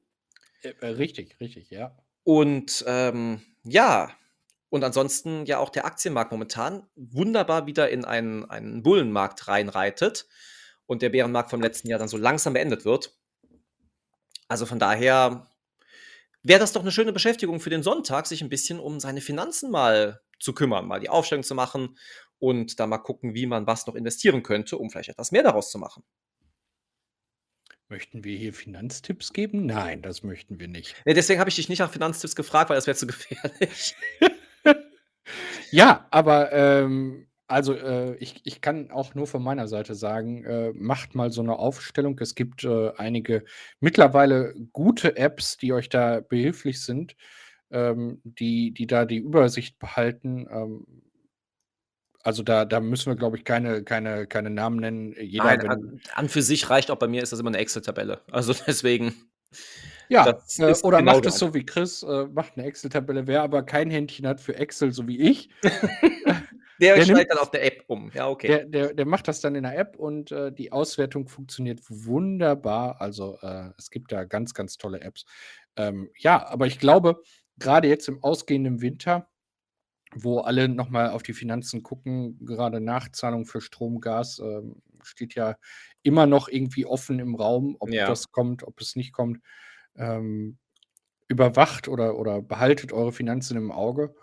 Äh, 0.63 0.87
richtig, 0.87 1.41
richtig, 1.41 1.71
ja. 1.71 1.97
Und 2.25 2.85
ähm, 2.87 3.43
ja, 3.65 4.11
und 4.73 4.85
ansonsten 4.85 5.45
ja 5.45 5.59
auch 5.59 5.69
der 5.69 5.85
Aktienmarkt 5.85 6.33
momentan 6.33 6.87
wunderbar 6.97 7.67
wieder 7.67 7.91
in 7.91 8.07
einen, 8.07 8.49
einen 8.49 8.83
Bullenmarkt 8.83 9.47
reinreitet 9.47 10.27
und 10.87 11.03
der 11.03 11.11
Bärenmarkt 11.11 11.51
vom 11.51 11.61
letzten 11.61 11.89
Jahr 11.89 11.99
dann 11.99 12.09
so 12.09 12.17
langsam 12.17 12.55
beendet 12.55 12.87
wird. 12.87 13.15
Also 14.49 14.65
von 14.65 14.79
daher 14.79 15.47
wäre 16.43 16.59
das 16.59 16.73
doch 16.73 16.81
eine 16.81 16.91
schöne 16.91 17.13
Beschäftigung 17.13 17.61
für 17.61 17.69
den 17.69 17.83
Sonntag, 17.83 18.27
sich 18.27 18.41
ein 18.41 18.49
bisschen 18.49 18.81
um 18.81 18.99
seine 18.99 19.21
Finanzen 19.21 19.71
mal 19.71 20.23
zu 20.41 20.55
kümmern, 20.55 20.89
mal 20.89 21.01
die 21.01 21.11
Aufstellung 21.11 21.45
zu 21.45 21.55
machen 21.55 21.99
und 22.39 22.81
da 22.81 22.87
mal 22.87 22.97
gucken, 22.97 23.35
wie 23.35 23.45
man 23.45 23.67
was 23.67 23.87
noch 23.87 23.95
investieren 23.95 24.43
könnte, 24.43 24.79
um 24.79 24.89
vielleicht 24.89 25.11
etwas 25.11 25.33
mehr 25.33 25.43
daraus 25.43 25.71
zu 25.71 25.79
machen. 25.79 26.03
Möchten 27.91 28.25
wir 28.25 28.39
hier 28.39 28.55
Finanztipps 28.55 29.35
geben? 29.35 29.67
Nein, 29.67 30.01
das 30.01 30.23
möchten 30.23 30.59
wir 30.59 30.69
nicht. 30.69 30.97
Nee, 31.05 31.13
deswegen 31.13 31.41
habe 31.41 31.51
ich 31.51 31.57
dich 31.57 31.69
nicht 31.69 31.81
nach 31.81 31.93
Finanztipps 31.93 32.35
gefragt, 32.35 32.71
weil 32.71 32.77
das 32.77 32.87
wäre 32.87 32.97
zu 32.97 33.07
gefährlich. 33.07 33.95
Ja, 35.73 36.07
aber 36.11 36.53
ähm, 36.53 37.27
also 37.49 37.75
äh, 37.75 38.15
ich, 38.17 38.41
ich 38.45 38.61
kann 38.61 38.91
auch 38.91 39.15
nur 39.15 39.27
von 39.27 39.43
meiner 39.43 39.69
Seite 39.69 39.95
sagen, 39.95 40.45
äh, 40.45 40.73
macht 40.75 41.15
mal 41.15 41.31
so 41.31 41.43
eine 41.43 41.59
Aufstellung. 41.59 42.19
Es 42.21 42.35
gibt 42.35 42.65
äh, 42.65 42.93
einige 42.97 43.45
mittlerweile 43.81 44.55
gute 44.73 45.17
Apps, 45.17 45.57
die 45.59 45.73
euch 45.73 45.89
da 45.89 46.21
behilflich 46.21 46.83
sind, 46.83 47.17
ähm, 47.71 48.21
die, 48.25 48.73
die 48.73 48.87
da 48.87 49.05
die 49.05 49.19
Übersicht 49.19 49.79
behalten. 49.79 50.47
Ähm, 50.51 50.87
also 52.23 52.43
da, 52.43 52.65
da 52.65 52.81
müssen 52.81 53.11
wir, 53.11 53.17
glaube 53.17 53.37
ich, 53.37 53.45
keine, 53.45 53.83
keine, 53.83 54.27
keine 54.27 54.51
Namen 54.51 54.77
nennen. 54.79 55.15
Jeder, 55.21 55.45
Nein, 55.45 55.69
an, 55.69 56.01
an 56.15 56.29
für 56.29 56.43
sich 56.43 56.71
reicht 56.71 56.91
auch 56.91 56.99
bei 56.99 57.09
mir 57.09 57.23
ist 57.23 57.33
das 57.33 57.41
immer 57.41 57.51
eine 57.51 57.59
Excel-Tabelle. 57.59 58.23
Also 58.31 58.55
deswegen. 58.67 59.15
Ja, 60.13 60.29
äh, 60.29 60.75
oder 60.83 60.99
genau 60.99 61.13
macht 61.13 61.27
es 61.27 61.39
so 61.39 61.55
wie 61.55 61.65
Chris, 61.65 62.03
äh, 62.03 62.27
macht 62.27 62.53
eine 62.57 62.67
Excel-Tabelle. 62.67 63.27
Wer 63.27 63.43
aber 63.43 63.63
kein 63.63 63.91
Händchen 63.91 64.27
hat 64.27 64.41
für 64.41 64.55
Excel, 64.57 64.93
so 64.93 65.09
wie 65.09 65.19
ich, 65.19 65.49
der, 65.63 66.97
der 66.97 67.05
steigt 67.05 67.31
dann 67.31 67.39
auf 67.39 67.51
der 67.51 67.65
App 67.65 67.85
um. 67.87 68.11
Ja, 68.13 68.29
okay. 68.29 68.47
Der, 68.47 68.65
der, 68.67 68.95
der 68.95 69.07
macht 69.07 69.27
das 69.27 69.41
dann 69.41 69.55
in 69.55 69.63
der 69.63 69.79
App 69.79 69.97
und 69.97 70.31
äh, 70.31 70.53
die 70.53 70.71
Auswertung 70.71 71.29
funktioniert 71.29 71.81
wunderbar. 71.89 73.01
Also 73.01 73.39
äh, 73.41 73.71
es 73.79 73.91
gibt 73.91 74.13
da 74.13 74.25
ganz, 74.25 74.53
ganz 74.53 74.77
tolle 74.77 75.01
Apps. 75.01 75.25
Ähm, 75.77 76.11
ja, 76.19 76.47
aber 76.47 76.67
ich 76.67 76.79
glaube, 76.79 77.23
gerade 77.59 77.89
jetzt 77.89 78.09
im 78.09 78.23
ausgehenden 78.23 78.83
Winter, 78.83 79.31
wo 80.15 80.41
alle 80.41 80.69
nochmal 80.69 81.09
auf 81.11 81.23
die 81.23 81.33
Finanzen 81.33 81.83
gucken, 81.83 82.39
gerade 82.45 82.81
Nachzahlung 82.81 83.47
für 83.47 83.63
Strom, 83.63 84.03
Gas, 84.03 84.41
ähm, 84.41 84.83
steht 85.03 85.35
ja 85.35 85.57
immer 86.03 86.27
noch 86.27 86.49
irgendwie 86.49 86.85
offen 86.85 87.19
im 87.19 87.35
Raum, 87.35 87.77
ob 87.81 87.91
ja. 87.91 88.07
das 88.07 88.31
kommt, 88.31 88.63
ob 88.63 88.79
es 88.81 88.95
nicht 88.95 89.13
kommt 89.13 89.39
ähm, 89.97 90.59
überwacht 91.29 91.89
oder, 91.89 92.19
oder 92.19 92.43
behaltet 92.43 92.93
eure 92.93 93.13
Finanzen 93.13 93.57
im 93.57 93.73
Auge. 93.73 94.15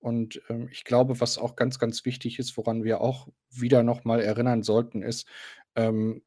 Und 0.00 0.40
ähm, 0.48 0.68
ich 0.70 0.84
glaube, 0.84 1.20
was 1.20 1.38
auch 1.38 1.56
ganz, 1.56 1.78
ganz 1.78 2.04
wichtig 2.04 2.38
ist, 2.38 2.56
woran 2.56 2.84
wir 2.84 3.00
auch 3.00 3.28
wieder 3.50 3.82
nochmal 3.82 4.20
erinnern 4.20 4.62
sollten, 4.62 5.02
ist, 5.02 5.26
ähm, 5.74 6.22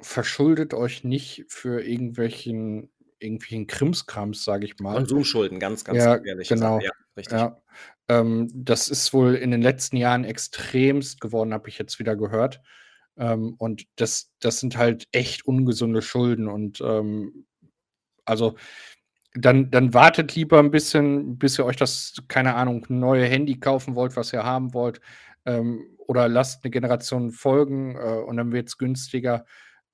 verschuldet 0.00 0.74
euch 0.74 1.04
nicht 1.04 1.46
für 1.48 1.82
irgendwelchen, 1.82 2.90
irgendwelchen 3.18 3.66
Krimskrams, 3.66 4.44
sage 4.44 4.66
ich 4.66 4.78
mal. 4.78 4.94
Konsumschulden, 4.94 5.58
ganz, 5.58 5.84
ganz 5.84 5.98
ja, 5.98 6.16
gefährlich. 6.16 6.48
Genau. 6.48 6.80
Ja, 6.80 6.90
richtig. 7.16 7.38
Ja. 7.38 7.60
Ähm, 8.08 8.48
das 8.54 8.88
ist 8.88 9.12
wohl 9.12 9.34
in 9.34 9.50
den 9.50 9.62
letzten 9.62 9.96
Jahren 9.96 10.24
extremst 10.24 11.20
geworden, 11.20 11.54
habe 11.54 11.68
ich 11.68 11.78
jetzt 11.78 11.98
wieder 11.98 12.14
gehört. 12.14 12.60
Ähm, 13.16 13.54
und 13.58 13.84
das, 13.96 14.30
das 14.38 14.60
sind 14.60 14.76
halt 14.76 15.08
echt 15.12 15.46
ungesunde 15.46 16.02
Schulden. 16.02 16.48
Und 16.48 16.80
ähm, 16.82 17.45
also 18.26 18.56
dann, 19.34 19.70
dann 19.70 19.94
wartet 19.94 20.34
lieber 20.34 20.58
ein 20.58 20.70
bisschen, 20.70 21.38
bis 21.38 21.58
ihr 21.58 21.66
euch 21.66 21.76
das, 21.76 22.14
keine 22.28 22.54
Ahnung, 22.54 22.86
neue 22.88 23.26
Handy 23.26 23.58
kaufen 23.60 23.94
wollt, 23.94 24.16
was 24.16 24.32
ihr 24.32 24.44
haben 24.44 24.74
wollt. 24.74 25.00
Ähm, 25.44 25.96
oder 25.98 26.28
lasst 26.28 26.64
eine 26.64 26.70
Generation 26.70 27.32
folgen 27.32 27.96
äh, 27.96 28.22
und 28.26 28.36
dann 28.36 28.52
wird 28.52 28.68
es 28.68 28.78
günstiger. 28.78 29.44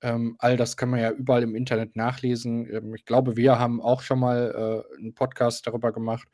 Ähm, 0.01 0.35
all 0.39 0.57
das 0.57 0.77
kann 0.77 0.89
man 0.89 0.99
ja 0.99 1.11
überall 1.11 1.43
im 1.43 1.55
Internet 1.55 1.95
nachlesen. 1.95 2.69
Ähm, 2.71 2.93
ich 2.95 3.05
glaube, 3.05 3.35
wir 3.37 3.59
haben 3.59 3.81
auch 3.81 4.01
schon 4.01 4.19
mal 4.19 4.83
äh, 4.95 4.97
einen 4.97 5.13
Podcast 5.13 5.65
darüber 5.67 5.91
gemacht. 5.91 6.27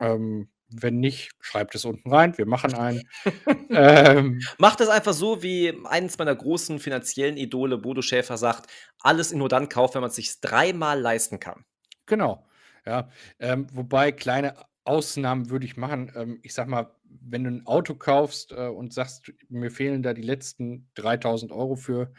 Ähm, 0.00 0.48
wenn 0.70 1.00
nicht, 1.00 1.30
schreibt 1.40 1.74
es 1.74 1.84
unten 1.84 2.10
rein. 2.10 2.36
Wir 2.36 2.46
machen 2.46 2.74
einen. 2.74 3.02
ähm, 3.70 4.40
Macht 4.58 4.80
es 4.80 4.88
einfach 4.88 5.14
so, 5.14 5.42
wie 5.42 5.74
eines 5.84 6.18
meiner 6.18 6.34
großen 6.34 6.78
finanziellen 6.78 7.36
Idole, 7.36 7.78
Bodo 7.78 8.02
Schäfer, 8.02 8.36
sagt: 8.36 8.70
alles 9.00 9.32
nur 9.32 9.48
dann 9.48 9.68
kaufen, 9.68 9.94
wenn 9.94 10.02
man 10.02 10.10
es 10.10 10.16
sich 10.16 10.40
dreimal 10.40 11.00
leisten 11.00 11.40
kann. 11.40 11.64
Genau. 12.06 12.46
Ja. 12.84 13.10
Ähm, 13.38 13.66
wobei 13.72 14.12
kleine 14.12 14.54
Ausnahmen 14.84 15.50
würde 15.50 15.66
ich 15.66 15.76
machen. 15.76 16.12
Ähm, 16.14 16.40
ich 16.42 16.54
sag 16.54 16.68
mal, 16.68 16.94
wenn 17.04 17.44
du 17.44 17.50
ein 17.50 17.66
Auto 17.66 17.94
kaufst 17.94 18.52
äh, 18.52 18.68
und 18.68 18.92
sagst, 18.92 19.32
mir 19.48 19.70
fehlen 19.70 20.02
da 20.02 20.14
die 20.14 20.22
letzten 20.22 20.90
3000 20.94 21.52
Euro 21.52 21.76
für, 21.76 22.12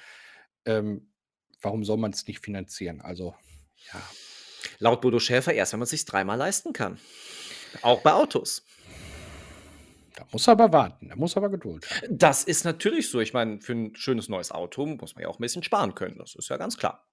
ähm, 0.65 1.11
warum 1.61 1.83
soll 1.83 1.97
man 1.97 2.11
es 2.11 2.27
nicht 2.27 2.43
finanzieren? 2.43 3.01
Also, 3.01 3.35
ja. 3.93 4.01
Laut 4.79 5.01
Bodo 5.01 5.19
Schäfer 5.19 5.53
erst, 5.53 5.73
wenn 5.73 5.79
man 5.79 5.85
es 5.85 5.91
sich 5.91 6.05
dreimal 6.05 6.37
leisten 6.37 6.73
kann. 6.73 6.99
Auch 7.81 8.01
bei 8.01 8.13
Autos. 8.13 8.63
Da 10.15 10.25
muss 10.31 10.47
er 10.47 10.53
aber 10.53 10.71
warten, 10.73 11.09
da 11.09 11.15
muss 11.15 11.35
er 11.35 11.37
aber 11.37 11.49
Geduld 11.49 11.89
haben. 11.89 12.03
Das 12.09 12.43
ist 12.43 12.65
natürlich 12.65 13.09
so. 13.09 13.19
Ich 13.21 13.33
meine, 13.33 13.61
für 13.61 13.73
ein 13.73 13.95
schönes 13.95 14.27
neues 14.29 14.51
Auto 14.51 14.85
muss 14.85 15.15
man 15.15 15.23
ja 15.23 15.29
auch 15.29 15.39
ein 15.39 15.41
bisschen 15.41 15.63
sparen 15.63 15.95
können. 15.95 16.17
Das 16.17 16.35
ist 16.35 16.49
ja 16.49 16.57
ganz 16.57 16.77
klar. 16.77 17.05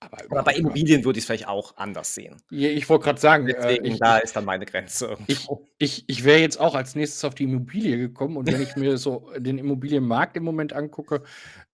Aber 0.00 0.18
Aber 0.30 0.44
bei. 0.44 0.54
Immobilien 0.54 1.04
würde 1.04 1.18
ich's 1.18 1.26
vielleicht 1.26 1.48
auch 1.48 1.76
anders 1.76 2.14
sehen. 2.14 2.36
Ich 2.50 2.88
wollte 2.88 3.04
grad 3.04 3.18
sagen, 3.20 3.48
äh, 3.48 3.54
Deswegen, 3.54 3.84
ich 3.84 3.98
da 3.98 4.18
ich 4.18 4.24
ist 4.24 4.36
dann 4.36 4.44
meine 4.44 4.64
Grenze 4.64 5.16
ich 5.26 5.48
ich 5.78 6.04
ich 6.08 6.24
wäre 6.24 6.38
jetzt 6.38 6.60
auch 6.60 6.74
als 6.76 6.94
Nächstes 6.94 7.24
auf 7.24 7.34
die 7.34 7.44
Immobilie 7.44 7.98
gekommen 7.98 8.36
und 8.36 8.46
wenn 8.50 8.62
ich 8.62 8.76
mir 8.76 8.96
so 8.96 9.30
den 9.36 9.58
Immobilienmarkt 9.58 10.36
im 10.36 10.44
Moment 10.44 10.72
angucke, 10.72 11.24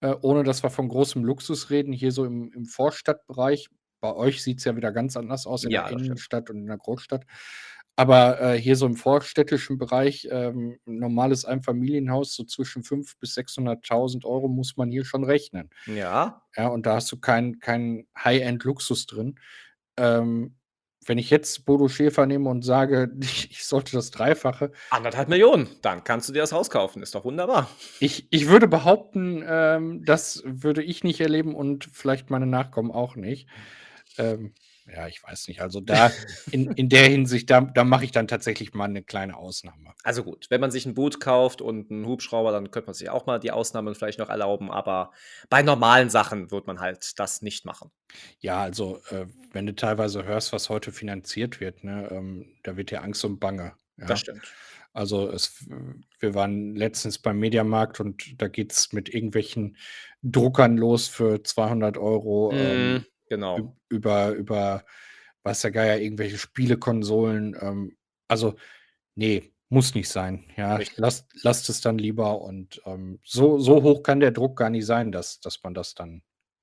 äh, 0.01 0.15
ohne 0.23 0.43
dass 0.43 0.63
wir 0.63 0.71
von 0.71 0.89
großem 0.89 1.23
Luxus 1.23 1.69
reden, 1.69 1.93
hier 1.93 2.13
so 2.13 2.25
im 2.25 2.51
im 2.55 2.65
Vorstadtbereich 2.65 3.69
bei 4.05 4.15
euch 4.17 4.43
sieht's 4.43 4.65
ja 4.65 4.77
wieder 4.77 4.93
ganz 4.93 5.17
anders 5.17 5.47
aus 5.47 5.65
in 5.65 5.73
Ja, 5.73 5.89
der. 5.91 5.91
Innenstadt 5.91 6.51
und 6.51 6.59
in 6.59 6.67
der 6.67 6.79
Großstadt. 6.79 7.25
Aber, 7.97 8.41
äh, 8.43 8.61
hier 8.61 8.77
so 8.77 8.87
im 8.87 8.97
vorstädtischen 8.97 9.79
Bereich, 9.79 10.29
ähm, 10.31 10.79
'n 10.87 10.99
normales 10.99 11.45
Einfamilienhaus 11.47 12.35
so 12.35 12.45
zwischen 12.45 12.85
5 12.85 13.17
bis 13.19 13.35
600.000 13.35 14.25
€ 14.27 14.49
muss 14.49 14.77
man 14.77 14.91
hier 14.91 15.05
schon 15.07 15.25
rechnen. 15.25 15.71
Ja. 15.87 16.45
Ja, 16.57 16.69
und 16.69 16.87
da 16.87 16.97
hast 16.97 17.13
du 17.13 17.19
keinen 17.21 17.61
keinen 17.61 18.07
High-End-Luxus 18.19 19.07
drin. 19.07 19.39
Ähm, 19.99 20.57
wenn 21.07 21.19
ich 21.19 21.31
jetzt 21.31 21.67
Bodo 21.67 21.89
Schäfer 21.89 22.27
nehme 22.27 22.51
und 22.51 22.65
sage, 22.65 23.13
ich 23.51 23.65
sollte 23.67 23.93
das 23.95 24.11
Dreifache 24.13 24.73
1.500.000, 24.91 25.69
dann 25.83 26.05
kannst 26.05 26.29
du 26.29 26.33
dir 26.33 26.41
das 26.41 26.53
Haus 26.53 26.71
kaufen, 26.71 27.03
ist 27.03 27.15
doch 27.15 27.25
wunderbar. 27.25 27.69
Ich 28.01 28.27
ich 28.31 28.49
würde 28.49 28.67
behaupten, 28.69 29.43
ähm, 29.47 30.05
das 30.05 30.43
würde 30.45 30.83
ich 30.83 31.05
nicht 31.05 31.21
erleben 31.21 31.55
und 31.55 31.85
vielleicht 31.93 32.29
meine 32.31 32.47
Nachkommen 32.47 32.91
auch 32.91 33.15
nicht. 33.17 33.49
Ähm, 34.19 34.55
ja, 34.87 35.07
ich 35.09 35.23
weiß 35.23 35.49
nicht. 35.49 35.61
Also, 35.61 35.81
da 35.81 36.17
in 36.51 36.71
in 36.73 36.89
der 36.89 37.09
Hinsicht, 37.09 37.51
da 37.51 37.61
da 37.63 37.85
mache 37.85 38.05
ich 38.05 38.13
dann 38.13 38.29
tatsächlich 38.29 38.75
mal 38.75 38.89
'ne 38.89 39.03
kleine 39.03 39.37
Ausnahme. 39.37 39.95
Also 40.03 40.23
gut, 40.25 40.47
wenn 40.51 40.61
man 40.61 40.71
sich 40.71 40.87
'n 40.87 40.95
Boot 40.95 41.19
kauft 41.21 41.61
und 41.63 41.91
'n 41.91 42.07
Hubschrauber, 42.07 42.53
dann 42.53 42.71
könnte 42.71 42.87
man 42.89 42.95
sich 42.95 43.09
auch 43.11 43.27
mal 43.27 43.39
die 43.39 43.51
Ausnahmen 43.53 43.95
vielleicht 43.95 44.19
noch 44.19 44.29
erlauben, 44.31 44.71
aber 44.71 45.13
bei 45.51 45.63
normalen 45.63 46.11
Sachen 46.11 46.51
würde 46.51 46.67
man 46.67 46.81
halt 46.81 47.19
das 47.19 47.41
nicht 47.43 47.65
machen. 47.65 47.91
Ja, 48.41 48.61
also, 48.63 48.99
äh, 49.11 49.27
wenn 49.53 49.67
du 49.67 49.75
teilweise 49.75 50.25
hörst, 50.25 50.53
was 50.53 50.69
heute 50.69 50.93
finanziert 50.93 51.61
wird, 51.61 51.85
ne, 51.85 52.09
ähm, 52.11 52.55
da 52.63 52.77
wird 52.77 52.91
dir 52.91 53.03
Angst 53.03 53.25
und 53.25 53.41
Bange, 53.41 53.75
Das 54.07 54.19
ja? 54.19 54.21
stimmt. 54.21 54.57
Also, 54.93 55.31
es 55.31 55.67
wir 56.21 56.35
waren 56.35 56.77
letztens 56.77 57.19
beim 57.19 57.39
Mediamarkt 57.41 58.01
und 58.01 58.41
da 58.43 58.49
geht's 58.49 58.93
mit 58.93 59.09
irgendwelchen 59.15 59.77
Druckern 60.23 60.77
los 60.79 61.09
für 61.09 61.43
200 61.45 61.99
€, 61.99 62.75
ähm, 62.75 62.97
Mhm, 62.97 63.05
genau. 63.29 63.59
üb 63.59 63.73
über 63.89 64.31
über 64.33 64.85
weiß 65.43 65.61
der 65.63 65.71
Geier, 65.73 65.99
irgendwelche 65.99 66.39
Spielekonsolen. 66.39 67.57
Ähm, 67.61 67.97
also, 68.29 68.57
ne, 69.15 69.53
muss 69.69 69.95
nicht 69.95 70.09
sein, 70.09 70.45
ja? 70.57 70.77
Richtig. 70.77 70.99
Lasst 70.99 71.27
lasst 71.43 71.69
es 71.69 71.81
dann 71.81 71.99
lieber 71.99 72.41
und, 72.43 72.81
ähm, 72.87 73.19
so 73.25 73.59
so 73.59 73.83
hoch 73.83 74.03
kann 74.03 74.21
der 74.21 74.31
Druck 74.31 74.57
gar 74.57 74.71
nicht 74.71 74.87
sein, 74.87 75.13
dass 75.13 75.41
dass 75.41 75.63
man 75.63 75.75
das 75.75 75.95
dann 75.95 76.23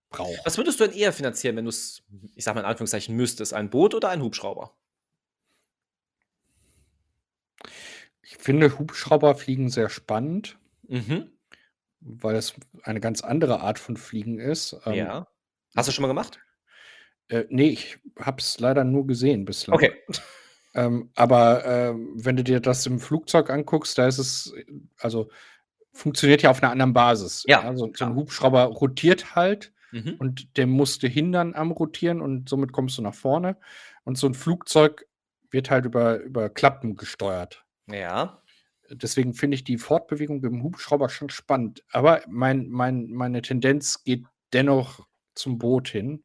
braucht. 0.09 0.39
Was 0.45 0.57
würdest 0.57 0.79
du 0.79 0.87
denn 0.87 0.97
eher 0.97 1.13
finanzieren, 1.13 1.55
wenn 1.55 1.65
du's, 1.65 2.03
ich 2.35 2.43
sage 2.43 2.55
mal 2.55 2.61
in 2.61 2.67
Anführungszeichen, 2.67 3.15
müsstest, 3.15 3.53
ein 3.53 3.69
Boot 3.69 3.93
oder 3.95 4.09
ein 4.09 4.21
Hubschrauber? 4.21 4.75
Ich 8.21 8.37
finde 8.37 8.77
Hubschrauber 8.79 9.35
fliegen 9.35 9.69
sehr 9.69 9.89
spannend 9.89 10.57
Mhm. 10.87 11.31
weil 12.01 12.35
es 12.35 12.55
eine 12.83 12.99
ganz 12.99 13.21
andere 13.21 13.61
Art 13.61 13.79
von 13.79 13.95
Fliegen 13.95 14.39
ist. 14.39 14.75
Ähm 14.85 14.95
Ja. 14.95 15.27
Hast 15.75 15.87
du 15.87 15.93
schon 15.93 16.01
mal 16.01 16.07
gemacht? 16.09 16.39
Äh, 17.31 17.45
ne, 17.49 17.69
ich 17.69 17.97
habe 18.19 18.39
es 18.41 18.59
leider 18.59 18.83
nur 18.83 19.07
gesehen 19.07 19.45
bislang. 19.45 19.87
Okay. 19.87 19.91
Ähm, 20.75 21.11
aber, 21.15 21.65
ähm, 21.65 22.11
wenn 22.15 22.37
du 22.37 22.43
dir 22.43 22.59
das 22.61 22.85
im 22.87 22.99
Flugzeug 22.99 23.49
anguckst, 23.49 23.97
da 23.97 24.07
ist 24.07 24.19
es 24.19 24.53
also, 24.99 25.29
funktioniert 25.93 26.41
ja 26.43 26.51
auf 26.51 26.61
'ner 26.61 26.71
anderen 26.71 26.93
Basis. 26.93 27.45
Ja, 27.47 27.61
Ja, 27.61 27.75
so 27.75 27.91
so 27.95 28.05
'n 28.05 28.15
klar. 28.15 28.15
Hubschrauber 28.15 28.63
rotiert 28.65 29.35
halt 29.35 29.73
Mhm. 29.93 30.19
und 30.19 30.57
der 30.57 30.67
muss 30.67 30.99
dich 30.99 31.13
hindern 31.13 31.55
am 31.55 31.71
Rotieren 31.71 32.21
und 32.21 32.49
somit 32.49 32.73
kommst 32.73 32.97
du 32.99 33.03
nach 33.03 33.15
vorne. 33.15 33.57
Und 34.05 34.17
so 34.17 34.27
'n 34.27 34.35
Flugzeug 34.35 35.07
wird 35.51 35.71
halt 35.71 35.85
über 35.85 36.19
über 36.21 36.49
Klappen 36.49 36.95
gesteuert. 36.97 37.63
Ja. 37.87 38.41
Deswegen 38.89 39.33
finde 39.33 39.55
ich 39.55 39.63
die 39.63 39.77
Fortbewegung 39.77 40.43
im 40.43 40.63
Hubschrauber 40.63 41.09
schon 41.09 41.29
spannend. 41.29 41.83
Aber 41.91 42.21
mein 42.27 42.67
mein 42.69 43.09
meine 43.11 43.41
Tendenz 43.41 44.03
geht 44.03 44.25
dennoch 44.53 45.05
zum 45.35 45.57
Boot 45.59 45.87
hin. 45.89 46.23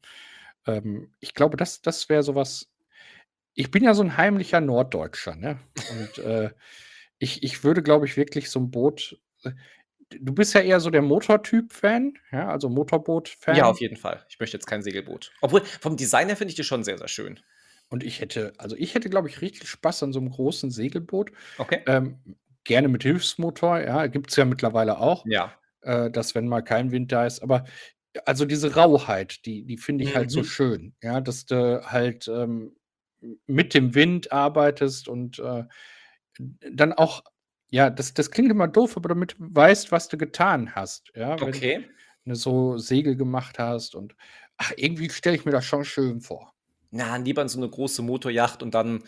Ähm, 0.67 1.13
ich 1.19 1.33
glaube, 1.33 1.57
das 1.57 1.81
das 1.81 2.09
wäre 2.09 2.23
so 2.23 2.35
was 2.35 2.67
ich 3.55 3.71
bin 3.71 3.83
ja 3.83 3.93
so 3.95 4.03
'n 4.03 4.17
heimlicher 4.17 4.61
Norddeutscher, 4.61 5.35
ne? 5.35 5.59
Und, 5.85 6.19
äh, 6.19 6.51
ich 7.19 7.43
ich 7.43 7.63
würde, 7.65 7.83
glaube 7.83 8.05
ich, 8.07 8.17
wirklich 8.17 8.49
so 8.51 8.59
'n 8.61 8.71
Boot 8.71 9.19
äh, 9.43 9.51
du 10.11 10.33
bist 10.35 10.53
ja 10.55 10.61
eher 10.61 10.79
so 10.81 10.89
der 10.91 11.01
Motortyp-Fan, 11.03 12.15
ja, 12.33 12.49
also 12.49 12.69
Motorboot-Fan? 12.69 13.49
Ja, 13.49 13.65
auf 13.65 13.79
jeden 13.79 13.95
Fall. 13.95 14.25
Ich 14.29 14.39
möchte 14.39 14.57
jetzt 14.57 14.65
kein 14.67 14.81
Segelboot. 14.81 15.31
Obwohl, 15.41 15.61
vom 15.63 15.95
Design 15.95 16.27
her 16.27 16.35
finde 16.35 16.49
ich 16.51 16.55
die 16.55 16.63
schon 16.63 16.83
sehr, 16.83 16.97
sehr 16.97 17.07
schön. 17.07 17.39
Und 17.89 18.03
ich 18.03 18.19
hätte 18.19 18.51
also, 18.57 18.75
ich 18.75 18.93
hätte, 18.93 19.09
glaube 19.09 19.29
ich, 19.29 19.39
richtig 19.41 19.69
Spaß 19.69 20.03
an 20.03 20.11
so 20.11 20.19
'nem 20.19 20.29
großen 20.31 20.69
Segelboot. 20.71 21.31
Okay. 21.59 21.87
Ähm, 21.87 22.19
gerne 22.65 22.87
mit 22.89 23.03
Hilfsmotor, 23.03 23.79
ja, 23.81 24.07
gibt's 24.07 24.37
ja 24.37 24.45
mittlerweile 24.45 24.99
auch, 24.99 25.25
Ja. 25.25 25.57
äh, 25.83 26.11
dass 26.11 26.35
wenn 26.35 26.47
mal 26.49 26.61
kein 26.63 26.91
Wind 26.91 27.11
da 27.11 27.25
ist 27.27 27.41
aber 27.43 27.65
also, 28.25 28.45
diese 28.45 28.75
Rauheit, 28.75 29.45
die 29.45 29.63
die 29.65 29.77
finde 29.77 30.03
ich 30.03 30.15
halt 30.15 30.31
so 30.31 30.43
Mhm. 30.43 30.43
schön, 30.43 30.95
ja, 31.03 31.21
dass 31.21 31.45
du 31.45 31.83
halt, 31.91 32.27
ähm, 32.27 32.75
mit 33.47 33.73
dem 33.73 33.95
Wind 33.95 34.31
arbeitest 34.31 35.07
und, 35.07 35.39
äh, 35.39 35.63
dann 36.71 36.93
auch 36.93 37.23
ja, 37.69 37.89
das 37.89 38.13
das 38.13 38.31
klingt 38.31 38.51
immer 38.51 38.67
doof, 38.69 38.97
aber 38.97 39.09
damit 39.09 39.33
du 39.39 39.47
weißt, 39.55 39.91
was 39.91 40.07
du 40.09 40.17
getan 40.17 40.75
hast, 40.75 41.11
ja, 41.15 41.41
Okay. 41.41 41.87
wenn 42.25 42.33
du 42.33 42.35
so 42.35 42.77
Segel 42.77 43.15
gemacht 43.17 43.59
hast 43.59 43.95
und 43.95 44.15
ach, 44.57 44.73
irgendwie 44.77 45.09
stelle 45.09 45.35
ich 45.37 45.45
mir 45.45 45.51
das 45.51 45.65
schon 45.65 45.85
schön 45.85 46.21
vor. 46.21 46.53
Na, 46.91 47.17
lieber 47.17 47.41
in 47.41 47.49
so 47.49 47.59
'ne 47.59 47.69
große 47.69 48.01
Motoryacht 48.01 48.63
und 48.63 48.73
dann 48.73 49.03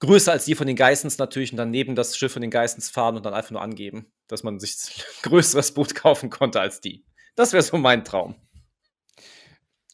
größer 0.00 0.32
als 0.32 0.44
die 0.46 0.54
von 0.56 0.66
den 0.66 0.76
Geissens 0.76 1.18
natürlich 1.18 1.52
und 1.52 1.58
dann 1.58 1.70
neben 1.70 1.94
das 1.96 2.16
Schiff 2.16 2.32
von 2.32 2.42
den 2.42 2.50
Geissens 2.50 2.90
fahren 2.90 3.16
und 3.16 3.26
dann 3.26 3.34
einfach 3.34 3.52
nur 3.52 3.62
angeben, 3.62 4.12
dass 4.28 4.42
man 4.44 4.60
sich 4.60 4.74
größeres 5.22 5.74
Boot 5.74 5.94
kaufen 5.94 6.30
konnte 6.30 6.60
als 6.60 6.80
die. 6.80 7.04
Das 7.38 7.52
wäre 7.52 7.62
so 7.62 7.78
mein 7.78 8.04
Traum. 8.04 8.34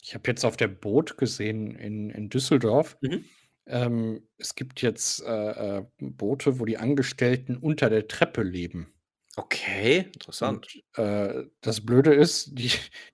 Ich 0.03 0.15
habe 0.15 0.29
jetzt 0.31 0.45
auf 0.45 0.57
der 0.57 0.69
Boot 0.69 1.19
gesehen 1.19 1.77
in 1.77 2.09
in 2.11 2.29
Düsseldorf, 2.31 2.97
Mhm. 3.03 3.25
ähm, 3.67 4.29
es 4.39 4.55
gibt 4.55 4.83
jetzt, 4.83 5.23
äh, 5.23 5.79
äh, 5.79 5.85
Boote, 5.99 6.59
wo 6.59 6.65
die 6.65 6.79
Angestellten 6.79 7.57
unter 7.57 7.91
der 7.91 8.09
Treppe 8.09 8.43
leben. 8.43 8.93
Okay, 9.37 10.11
interessant. 10.15 10.69
Und, 10.97 10.99
äh, 10.99 11.45
das 11.61 11.85
Blöde 11.85 12.15
ist, 12.15 12.59
die 12.59 12.71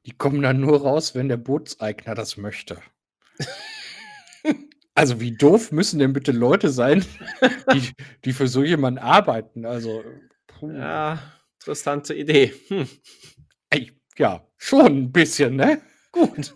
die 0.07 0.13
kommen 0.13 0.43
dann 0.43 0.61
nur 0.61 0.83
raus, 0.83 1.15
wenn 1.15 1.29
der 1.29 1.37
Bootseigner 1.39 2.15
das 2.15 2.37
möchte. 2.37 2.81
Also, 4.95 5.21
wie 5.21 5.33
doof 5.37 5.73
müssen 5.73 5.99
denn 5.99 6.13
bitte 6.13 6.33
Leute 6.33 6.69
sein, 6.69 7.05
die 7.73 7.93
die 8.25 8.33
für 8.33 8.49
so 8.49 8.63
jemanden 8.63 8.99
arbeiten? 8.99 9.65
Also, 9.65 10.03
puh. 10.47 10.71
Ja, 10.73 11.19
interessante 11.61 12.15
Idee. 12.15 12.53
Hm. 12.69 12.89
Ja, 14.21 14.47
schon 14.59 14.87
'n 15.07 15.13
bisschen, 15.13 15.57
ne? 15.57 15.81
Gut. 16.13 16.55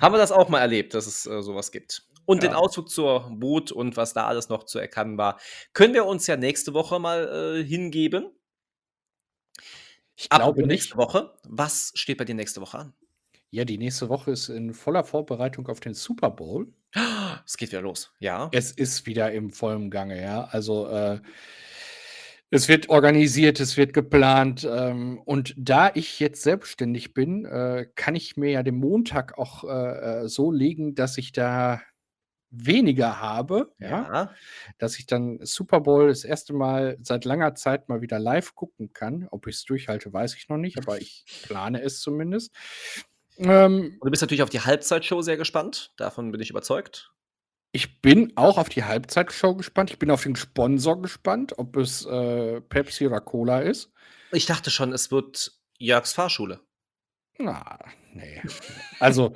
Haben 0.00 0.14
wir 0.14 0.18
das 0.18 0.30
auch 0.32 0.50
mal 0.50 0.60
erlebt, 0.60 0.92
dass 0.94 1.06
es, 1.06 1.26
äh, 1.26 1.40
so 1.42 1.54
was 1.54 1.72
gibt. 1.72 2.02
Und 2.26 2.42
den 2.42 2.52
Ja. 2.52 2.56
Ausflug 2.56 2.90
zur 2.90 3.30
Boot 3.30 3.72
und 3.72 3.96
was 3.96 4.12
da 4.12 4.26
alles 4.26 4.48
noch 4.50 4.64
zu 4.64 4.78
erkennen 4.78 5.16
war, 5.16 5.40
können 5.72 5.94
wir 5.94 6.04
uns 6.06 6.26
ja 6.26 6.36
nächste 6.36 6.74
Woche 6.74 6.98
mal, 6.98 7.58
äh, 7.60 7.64
hingeben. 7.64 8.30
Ich 10.18 10.32
glaube 10.32 10.62
Apropos 10.62 10.66
nicht. 10.66 10.68
nächste 10.72 10.96
Woche, 10.96 11.34
was 11.44 11.92
steht 11.94 12.16
bei 12.18 12.24
dir 12.24 12.34
nächste 12.34 12.60
Woche 12.62 12.78
an? 12.78 12.94
Ja, 13.52 13.64
die 13.64 13.78
nächste 13.78 14.08
Woche 14.08 14.32
ist 14.32 14.48
in 14.48 14.74
voller 14.74 15.04
Vorbereitung 15.04 15.68
auf 15.68 15.80
den 15.80 15.94
Super 15.94 16.30
Bowl. 16.30 16.72
Es 17.46 17.56
geht 17.56 17.70
wieder 17.70 17.82
los, 17.82 18.12
ja? 18.18 18.52
Es 18.52 18.70
ist 18.72 19.06
wieder 19.06 19.32
im 19.32 19.50
vollen 19.50 19.90
Gange, 19.90 20.20
ja. 20.22 20.44
Also, 20.44 20.86
äh, 20.88 21.20
es 22.50 22.68
wird 22.68 22.88
organisiert, 22.88 23.60
es 23.60 23.76
wird 23.76 23.92
geplant, 23.92 24.66
ähm, 24.70 25.18
und 25.24 25.54
da 25.56 25.90
ich 25.94 26.20
jetzt 26.20 26.42
selbstständig 26.42 27.12
bin, 27.14 27.44
äh, 27.44 27.86
kann 27.96 28.14
ich 28.14 28.36
mir 28.36 28.50
ja 28.50 28.62
den 28.62 28.76
Montag 28.76 29.36
auch, 29.38 29.64
äh, 29.64 30.24
äh, 30.24 30.28
so 30.28 30.52
legen, 30.52 30.94
dass 30.94 31.18
ich 31.18 31.32
da 31.32 31.80
weniger 32.50 33.20
habe, 33.20 33.72
ja? 33.78 33.88
Ja. 33.88 34.30
Dass 34.78 34.98
ich 34.98 35.06
dann 35.06 35.40
Super 35.42 35.80
Bowl 35.80 36.08
das 36.08 36.24
1. 36.24 36.52
Mal 36.52 36.96
seit 37.02 37.24
langer 37.24 37.54
Zeit 37.54 37.88
mal 37.88 38.00
wieder 38.00 38.18
live 38.18 38.54
gucken 38.54 38.92
kann. 38.92 39.26
Ob 39.30 39.46
ich's 39.46 39.64
durchhalte, 39.64 40.12
weiß 40.12 40.36
ich 40.36 40.48
noch 40.48 40.56
nicht, 40.56 40.78
aber 40.78 41.00
ich 41.00 41.24
plane 41.42 41.82
es 41.82 42.00
zumindest. 42.00 42.54
Ähm 43.38 43.96
Und 44.00 44.06
du 44.06 44.10
bist 44.10 44.22
natürlich 44.22 44.42
auf 44.42 44.50
die 44.50 44.60
Halbzeitshow 44.60 45.20
sehr 45.22 45.36
gespannt. 45.36 45.92
Davon 45.96 46.30
bin 46.32 46.40
ich 46.40 46.50
überzeugt. 46.50 47.12
Ich 47.74 48.00
bin 48.00 48.32
auch 48.36 48.58
auf 48.58 48.68
die 48.68 48.84
Halbzeitshow 48.84 49.54
gespannt. 49.54 49.90
Ich 49.90 49.98
bin 49.98 50.10
auf 50.10 50.22
den 50.22 50.36
Sponsor 50.36 51.00
gespannt, 51.02 51.58
ob 51.58 51.76
es, 51.76 52.04
äh, 52.06 52.60
Pepsi 52.60 53.06
oder 53.06 53.20
Cola 53.20 53.60
ist. 53.60 53.90
Ich 54.32 54.46
dachte 54.46 54.70
schon, 54.70 54.92
es 54.92 55.10
wird 55.10 55.52
Jörgs 55.78 56.12
Fahrschule. 56.12 56.60
Na, 57.38 57.78
ne. 58.12 58.42
Also, 59.00 59.34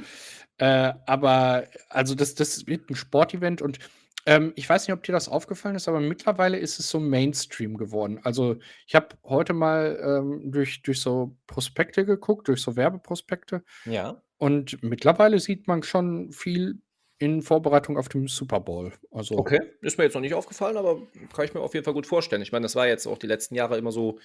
äh, 0.58 0.92
aber 1.06 1.66
also, 1.90 2.14
das 2.14 2.34
das 2.34 2.66
wird 2.66 2.90
'n 2.90 2.96
Sportevent 2.96 3.62
und, 3.62 3.78
ähm, 4.26 4.52
ich 4.56 4.68
weiß 4.68 4.86
nicht, 4.88 4.94
ob 4.94 5.02
dir 5.04 5.12
das 5.12 5.28
aufgefallen 5.28 5.76
ist, 5.76 5.88
aber 5.88 6.00
mittlerweile 6.00 6.58
ist 6.58 6.80
es 6.80 6.90
so 6.90 7.00
Mainstream 7.00 7.76
geworden. 7.78 8.20
Also, 8.24 8.56
ich 8.86 8.94
habe 8.94 9.16
heute 9.24 9.52
mal, 9.54 9.98
ähm, 10.02 10.52
durch 10.52 10.82
durch 10.82 11.00
so 11.00 11.36
Prospekte 11.46 12.04
geguckt, 12.06 12.48
durch 12.48 12.62
so 12.62 12.76
Werbeprospekte. 12.76 13.64
Ja. 13.84 14.22
Und 14.38 14.82
mittlerweile 14.82 15.38
sieht 15.40 15.68
man 15.68 15.82
schon 15.84 16.32
viel 16.32 16.80
in 17.20 17.42
Vorbereitung 17.42 17.98
auf 17.98 18.09
den 18.09 18.26
Super 18.26 18.61
Bowl. 18.61 18.92
Also 19.12 19.37
Okay, 19.37 19.61
ist 19.83 19.98
mir 19.98 20.04
jetzt 20.04 20.14
noch 20.14 20.22
nicht 20.22 20.35
aufgefallen, 20.35 20.78
aber 20.78 21.02
kann 21.35 21.44
ich 21.44 21.54
mir 21.54 21.61
auf 21.61 21.74
jeden 21.74 21.85
Fall 21.85 21.94
gut 21.94 22.06
vorstellen. 22.06 22.42
Ich 22.42 22.50
meine, 22.50 22.64
das 22.64 22.74
war 22.74 22.88
jetzt 22.88 23.06
auch 23.06 23.18
die 23.18 23.26
letzten 23.26 23.54
Jahre 23.54 23.76
immer 23.76 23.92
so, 23.92 24.18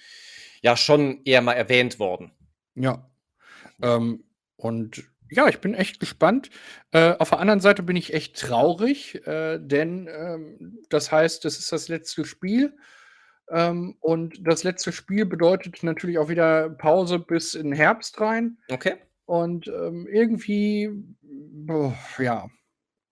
ja, 0.62 0.76
schon 0.76 1.20
eher 1.24 1.42
mal 1.42 1.52
erwähnt 1.52 1.98
worden. 1.98 2.32
Ja. 2.74 3.08
Ähm, 3.82 4.24
und 4.56 5.04
ja, 5.30 5.46
ich 5.46 5.60
bin 5.60 5.74
echt 5.74 6.00
gespannt. 6.00 6.48
Äh, 6.90 7.14
auf 7.18 7.28
der 7.28 7.38
anderen 7.40 7.60
Seite 7.60 7.82
bin 7.82 7.96
ich 7.96 8.14
echt 8.14 8.40
traurig, 8.40 9.26
äh, 9.26 9.58
denn 9.60 10.08
ähm, 10.10 10.78
das 10.88 11.12
heißt, 11.12 11.44
es 11.44 11.58
ist 11.58 11.72
das 11.72 11.88
letzte 11.88 12.24
Spiel. 12.24 12.74
Ähm, 13.50 13.96
und 14.00 14.46
das 14.46 14.64
letzte 14.64 14.90
Spiel 14.90 15.26
bedeutet 15.26 15.82
natürlich 15.82 16.18
auch 16.18 16.30
wieder 16.30 16.70
Pause 16.70 17.18
bis 17.18 17.54
in 17.54 17.64
den 17.64 17.72
Herbst 17.74 18.18
rein. 18.22 18.56
Okay. 18.70 18.94
Und 19.26 19.68
ähm, 19.68 20.08
irgendwie, 20.10 20.90
boah, 21.20 21.94
ja, 22.18 22.48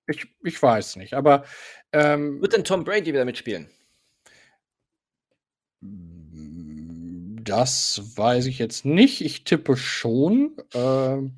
ich, 0.06 0.26
ich 0.42 0.62
weiß 0.62 0.96
nicht. 0.96 1.14
Aber 1.14 1.44
ähm, 1.92 2.40
Wird 2.40 2.54
denn 2.54 2.64
Tom 2.64 2.84
Brady 2.84 3.12
wieder 3.12 3.24
mitspielen? 3.24 3.68
das 7.44 8.16
weiß 8.16 8.46
ich 8.46 8.58
jetzt 8.58 8.84
nicht. 8.84 9.20
Ich 9.20 9.44
tippe 9.44 9.76
schon. 9.76 10.56
Ähm, 10.72 11.36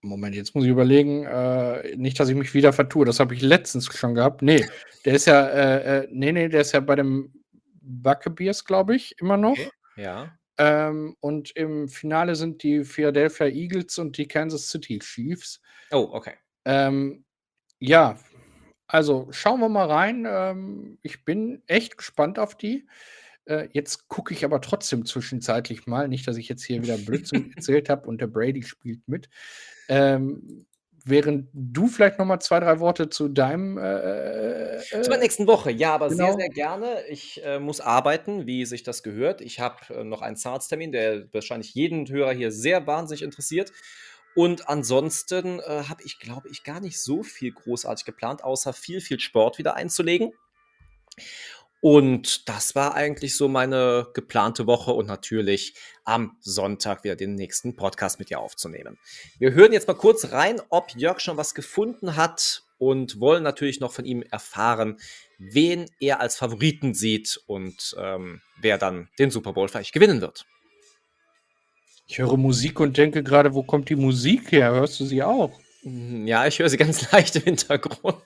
Moment, 0.00 0.34
jetzt 0.34 0.54
muss 0.54 0.64
ich 0.64 0.70
überlegen, 0.70 1.24
äh, 1.24 1.96
nicht, 1.96 2.18
dass 2.20 2.28
ich 2.28 2.36
mich 2.36 2.54
wieder 2.54 2.72
vertue. 2.72 3.04
Das 3.04 3.20
habe 3.20 3.34
ich 3.34 3.42
letztens 3.42 3.86
schon 3.86 4.14
gehabt. 4.14 4.42
Nee, 4.42 4.64
der 5.04 5.14
ist 5.14 5.26
ja, 5.26 5.46
äh, 5.46 5.98
äh, 5.98 6.08
nee, 6.10 6.32
nee, 6.32 6.48
der 6.48 6.60
ist 6.60 6.72
ja 6.72 6.80
bei 6.80 6.96
dem 6.96 7.32
Buccaneers, 7.80 8.64
glaube 8.64 8.94
ich, 8.94 9.14
immer 9.18 9.36
noch. 9.36 9.52
Okay. 9.52 9.70
Ja. 9.96 10.38
Ähm, 10.58 11.16
und 11.20 11.50
im 11.56 11.88
Finale 11.88 12.34
sind 12.34 12.62
die 12.62 12.84
Philadelphia 12.84 13.46
Eagles 13.46 13.98
und 13.98 14.18
die 14.18 14.26
Kansas 14.26 14.68
City 14.68 14.98
Chiefs. 14.98 15.60
Oh, 15.90 16.08
okay. 16.12 16.34
Ähm, 16.68 17.24
ja, 17.80 18.18
also 18.86 19.28
schauen 19.30 19.60
wir 19.60 19.70
mal 19.70 19.86
rein. 19.86 20.26
Ähm, 20.28 20.98
ich 21.02 21.24
bin 21.24 21.62
echt 21.66 21.96
gespannt 21.96 22.38
auf 22.38 22.56
die. 22.56 22.86
Äh, 23.46 23.68
jetzt 23.72 24.08
gucke 24.08 24.34
ich 24.34 24.44
aber 24.44 24.60
trotzdem 24.60 25.06
zwischenzeitlich 25.06 25.86
mal, 25.86 26.08
nicht, 26.08 26.28
dass 26.28 26.36
ich 26.36 26.48
jetzt 26.48 26.62
hier 26.62 26.82
wieder 26.82 26.98
Blödsinn 26.98 27.52
erzählt 27.56 27.88
habe 27.88 28.06
und 28.06 28.20
der 28.20 28.26
Brady 28.26 28.62
spielt 28.62 29.08
mit. 29.08 29.30
Ähm, 29.88 30.66
während 31.06 31.48
du 31.54 31.86
vielleicht 31.86 32.18
noch 32.18 32.26
mal 32.26 32.40
zwei, 32.40 32.60
drei 32.60 32.80
Worte 32.80 33.08
zu 33.08 33.28
deinem 33.28 33.78
äh, 33.78 34.78
Zu 34.78 35.00
der 35.08 35.16
äh, 35.16 35.20
nächsten 35.20 35.46
Woche, 35.46 35.70
ja, 35.70 35.94
aber 35.94 36.10
sehr, 36.10 36.26
genau. 36.26 36.38
sehr 36.38 36.50
gerne. 36.50 37.02
Ich 37.08 37.42
äh, 37.42 37.58
muss 37.58 37.80
arbeiten, 37.80 38.46
wie 38.46 38.66
sich 38.66 38.82
das 38.82 39.02
gehört. 39.02 39.40
Ich 39.40 39.58
habe 39.58 39.76
äh, 39.94 40.04
noch 40.04 40.20
einen 40.20 40.36
Zahntermin, 40.36 40.92
der 40.92 41.32
wahrscheinlich 41.32 41.72
jeden 41.72 42.06
Hörer 42.10 42.32
hier 42.32 42.52
sehr 42.52 42.86
wahnsinnig 42.86 43.22
interessiert. 43.22 43.72
Und 44.38 44.68
ansonsten 44.68 45.58
äh, 45.58 45.82
habe 45.88 46.04
ich, 46.04 46.20
glaube 46.20 46.48
ich, 46.48 46.62
gar 46.62 46.78
nicht 46.78 47.00
so 47.00 47.24
viel 47.24 47.50
großartig 47.50 48.04
geplant, 48.04 48.44
außer 48.44 48.72
viel, 48.72 49.00
viel 49.00 49.18
Sport 49.18 49.58
wieder 49.58 49.74
einzulegen. 49.74 50.30
Und 51.80 52.48
das 52.48 52.76
war 52.76 52.94
eigentlich 52.94 53.36
so 53.36 53.48
meine 53.48 54.06
geplante 54.14 54.68
Woche 54.68 54.92
und 54.92 55.06
natürlich 55.06 55.74
am 56.04 56.36
Sonntag 56.38 57.02
wieder 57.02 57.16
den 57.16 57.34
nächsten 57.34 57.74
Podcast 57.74 58.20
mit 58.20 58.30
dir 58.30 58.38
aufzunehmen. 58.38 59.00
Wir 59.40 59.54
hören 59.54 59.72
jetzt 59.72 59.88
mal 59.88 59.94
kurz 59.94 60.30
rein, 60.30 60.62
ob 60.68 60.94
Jörg 60.94 61.18
schon 61.18 61.36
was 61.36 61.52
gefunden 61.52 62.14
hat 62.14 62.62
und 62.78 63.18
wollen 63.18 63.42
natürlich 63.42 63.80
noch 63.80 63.90
von 63.90 64.04
ihm 64.04 64.22
erfahren, 64.22 65.00
wen 65.38 65.90
er 65.98 66.20
als 66.20 66.36
Favoriten 66.36 66.94
sieht 66.94 67.40
und 67.48 67.96
ähm, 67.98 68.40
wer 68.60 68.78
dann 68.78 69.08
den 69.18 69.32
Super 69.32 69.52
Bowl 69.52 69.66
vielleicht 69.66 69.92
gewinnen 69.92 70.20
wird. 70.20 70.46
Ich 72.08 72.18
höre 72.18 72.36
Musik 72.38 72.80
und 72.80 72.96
denke 72.96 73.22
gerade, 73.22 73.54
wo 73.54 73.62
kommt 73.62 73.90
die 73.90 73.96
Musik 73.96 74.50
her? 74.50 74.72
Hörst 74.72 74.98
du 74.98 75.04
sie 75.04 75.22
auch? 75.22 75.60
Hm, 75.82 76.26
Ja, 76.26 76.46
ich 76.46 76.58
höre 76.58 76.68
sie 76.70 76.78
ganz 76.78 77.12
leicht 77.12 77.36
im 77.36 77.42
Hintergrund. 77.42 78.16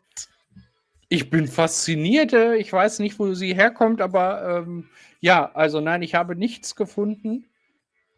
Ich 1.08 1.28
bin 1.30 1.48
fasziniert. 1.48 2.32
äh, 2.32 2.54
Ich 2.56 2.72
weiß 2.72 3.00
nicht, 3.00 3.18
wo 3.18 3.34
sie 3.34 3.54
herkommt, 3.54 4.00
aber 4.00 4.62
ähm, 4.66 4.88
ja, 5.20 5.50
also 5.52 5.80
nein, 5.80 6.02
ich 6.02 6.14
habe 6.14 6.36
nichts 6.36 6.76
gefunden. 6.76 7.44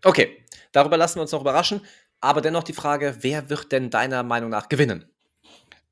Okay, 0.05 0.45
darüber 0.73 0.99
lassen 0.99 1.17
wir 1.17 1.23
uns 1.23 1.33
noch 1.33 1.41
überraschen. 1.41 1.81
Aber 2.21 2.41
dennoch 2.43 2.63
die 2.63 2.73
Frage, 2.75 3.17
wer 3.21 3.49
wird 3.51 3.73
denn 3.73 3.91
deiner 3.91 4.23
Meinung 4.23 4.51
nach 4.51 4.69
gewinnen? 4.69 5.07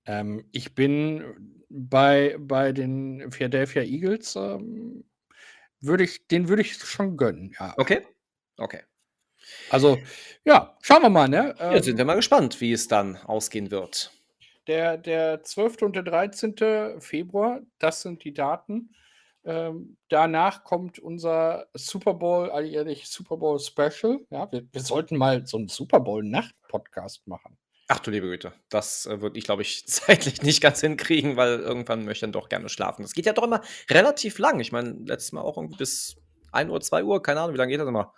Ähm, 0.05 0.45
ich 0.53 0.75
bin 0.75 1.63
bei, 1.71 2.37
bei 2.39 2.73
den 2.73 3.31
Philadelphia 3.33 3.83
Eagles, 3.83 4.37
ähm, 4.37 5.05
würde 5.81 6.05
ich, 6.05 6.27
den 6.29 6.49
würde 6.49 6.63
ich 6.63 6.75
schon 6.77 7.17
gönnen, 7.17 7.55
ja. 7.59 7.75
Okay? 7.79 8.03
Okay. 8.59 8.83
Also, 9.71 9.99
ja, 10.45 10.77
schauen 10.83 11.03
wir 11.03 11.11
mal, 11.11 11.29
ne? 11.29 11.55
Ja, 11.59 11.73
Ähm, 11.73 11.83
sind 11.83 11.99
wir 11.99 12.05
mal 12.05 12.15
gespannt, 12.17 12.61
wie 12.61 12.73
es 12.73 12.89
dann 12.89 13.17
ausgehen 13.17 13.71
wird. 13.71 14.13
der, 14.67 14.97
der 14.99 15.43
12. 15.43 15.83
und 15.83 15.97
der 15.97 16.03
13. 16.03 17.01
Februar, 17.01 17.61
das 17.79 18.03
sind 18.03 18.25
die 18.25 18.33
Daten. 18.33 18.95
Ähm, 19.45 19.97
danach 20.09 20.63
kommt 20.63 21.01
unser 21.01 21.67
Super 21.75 22.15
Bowl, 22.15 22.49
alljährlich 22.51 23.09
Super 23.09 23.37
Bowl 23.37 23.59
Special. 23.59 24.21
Ja, 24.31 24.51
wir, 24.53 24.63
wir 24.71 24.81
sollten 24.81 25.17
mal 25.17 25.45
so 25.47 25.57
einen 25.57 25.67
Super 25.69 25.99
Bowl-Nacht-Podcast 25.99 27.27
machen. 27.27 27.57
Ach 27.89 27.99
du 27.99 28.13
liebe 28.13 28.29
Güte, 28.29 28.53
das 28.69 29.05
äh, 29.07 29.21
würde 29.21 29.37
ich, 29.39 29.45
glaube 29.45 29.63
ich, 29.63 29.85
zeitlich 29.89 30.43
nicht 30.43 30.61
ganz 30.61 30.81
hinkriegen, 30.81 31.37
weil 31.37 31.59
irgendwann 31.59 32.05
möchte 32.05 32.13
ich 32.13 32.21
dann 32.21 32.33
doch 32.33 32.49
gerne 32.49 32.69
schlafen. 32.69 33.03
Das 33.03 33.15
geht 33.15 33.27
ja 33.27 33.33
doch 33.33 33.43
immer 33.43 33.63
relativ 33.91 34.39
lang. 34.39 34.61
Ich 34.61 34.71
meine, 34.71 34.97
letztes 35.07 35.33
Mal 35.33 35.43
auch 35.43 35.57
irgendwie 35.57 35.77
bis 35.77 36.15
1 36.53 36.71
Uhr, 36.71 36.81
2 36.81 37.03
Uhr, 37.03 37.21
keine 37.23 37.41
Ahnung, 37.41 37.55
wie 37.55 37.59
lange 37.59 37.73
geht 37.73 37.81
das 37.81 37.89
immer? 37.89 38.15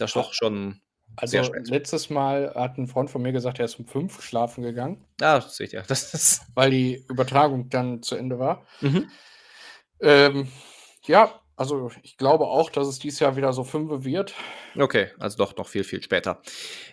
Ist 0.00 0.14
ja 0.14 0.22
doch 0.22 0.32
schon 0.34 0.80
Also 1.16 1.38
letztes 1.64 2.10
Mal 2.10 2.52
hat 2.54 2.76
ein 2.78 2.86
Freund 2.86 3.10
von 3.10 3.22
mir 3.22 3.32
gesagt, 3.32 3.58
er 3.58 3.64
ist 3.64 3.78
um 3.78 3.86
fünf 3.86 4.22
schlafen 4.22 4.62
gegangen, 4.62 5.04
Ja, 5.20 5.36
das 5.36 5.56
seht 5.56 5.72
ihr. 5.72 5.82
Das 5.88 6.12
ist. 6.14 6.42
weil 6.54 6.70
die 6.70 7.04
Übertragung 7.08 7.68
dann 7.70 8.02
zu 8.02 8.16
Ende 8.16 8.38
war. 8.38 8.66
Mhm. 8.80 9.10
Ähm, 10.00 10.48
ja, 11.04 11.40
also 11.56 11.90
ich 12.02 12.18
glaube 12.18 12.44
auch, 12.44 12.68
dass 12.68 12.86
es 12.86 12.98
dieses 12.98 13.20
Jahr 13.20 13.36
wieder 13.36 13.52
so 13.52 13.64
fünf 13.64 14.04
wird. 14.04 14.34
Okay, 14.76 15.08
also 15.18 15.38
doch 15.38 15.56
noch 15.56 15.68
viel, 15.68 15.84
viel 15.84 16.02
später. 16.02 16.42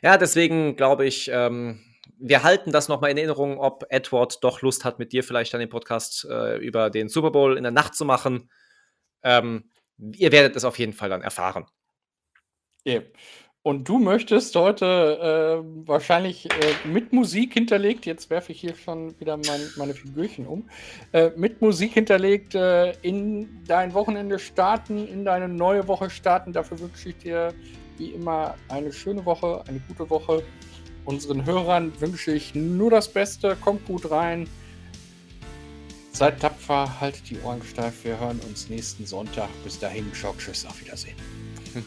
Ja, 0.01 0.17
deswegen 0.17 0.77
glaube 0.77 1.05
ich, 1.05 1.29
ähm, 1.33 1.81
wir 2.17 2.43
halten 2.43 2.71
das 2.71 2.87
nochmal 2.87 3.11
in 3.11 3.17
Erinnerung, 3.17 3.59
ob 3.59 3.85
Edward 3.89 4.41
doch 4.41 4.61
Lust 4.61 4.85
hat, 4.85 4.99
mit 4.99 5.11
dir 5.11 5.23
vielleicht 5.23 5.53
dann 5.53 5.59
den 5.59 5.69
Podcast 5.69 6.25
äh, 6.29 6.55
über 6.57 6.89
den 6.89 7.09
Super 7.09 7.31
Bowl 7.31 7.57
in 7.57 7.63
der 7.63 7.73
Nacht 7.73 7.95
zu 7.95 8.05
machen. 8.05 8.49
Ähm, 9.23 9.69
ihr 9.97 10.31
werdet 10.31 10.55
es 10.55 10.63
auf 10.63 10.79
jeden 10.79 10.93
Fall 10.93 11.09
dann 11.09 11.21
erfahren. 11.21 11.65
Ja. 12.85 13.01
Und 13.65 13.87
du 13.87 13.97
möchtest 13.97 14.57
heute 14.57 15.63
äh, 15.63 15.87
wahrscheinlich 15.87 16.51
äh, 16.51 16.85
mit 16.85 17.13
Musik 17.13 17.53
hinterlegt, 17.53 18.05
jetzt 18.05 18.29
werfe 18.29 18.51
ich 18.51 18.59
hier 18.59 18.75
schon 18.75 19.17
wieder 19.21 19.37
mein, 19.37 19.61
meine 19.77 19.93
Figürchen 19.93 20.45
um, 20.45 20.69
äh, 21.13 21.31
mit 21.37 21.61
Musik 21.61 21.93
hinterlegt 21.93 22.55
äh, 22.55 22.91
in 23.03 23.63
dein 23.65 23.93
Wochenende 23.93 24.37
starten, 24.37 25.07
in 25.07 25.23
deine 25.23 25.47
neue 25.47 25.87
Woche 25.87 26.09
starten. 26.09 26.51
Dafür 26.51 26.77
wünsche 26.77 27.07
ich 27.07 27.17
dir 27.19 27.53
wie 27.97 28.07
immer 28.07 28.55
eine 28.67 28.91
schöne 28.91 29.25
Woche, 29.25 29.63
eine 29.65 29.79
gute 29.87 30.09
Woche. 30.09 30.43
Unseren 31.05 31.45
Hörern 31.45 31.93
wünsche 32.01 32.33
ich 32.33 32.53
nur 32.53 32.91
das 32.91 33.07
Beste, 33.07 33.55
kommt 33.61 33.85
gut 33.85 34.11
rein. 34.11 34.49
Seid 36.11 36.41
tapfer, 36.41 36.99
haltet 36.99 37.29
die 37.29 37.39
Ohren 37.39 37.63
steif. 37.63 38.03
Wir 38.03 38.19
hören 38.19 38.41
uns 38.47 38.69
nächsten 38.69 39.05
Sonntag. 39.05 39.49
Bis 39.63 39.79
dahin, 39.79 40.13
ciao, 40.13 40.35
tschüss, 40.37 40.65
auf 40.65 40.81
Wiedersehen. 40.81 41.15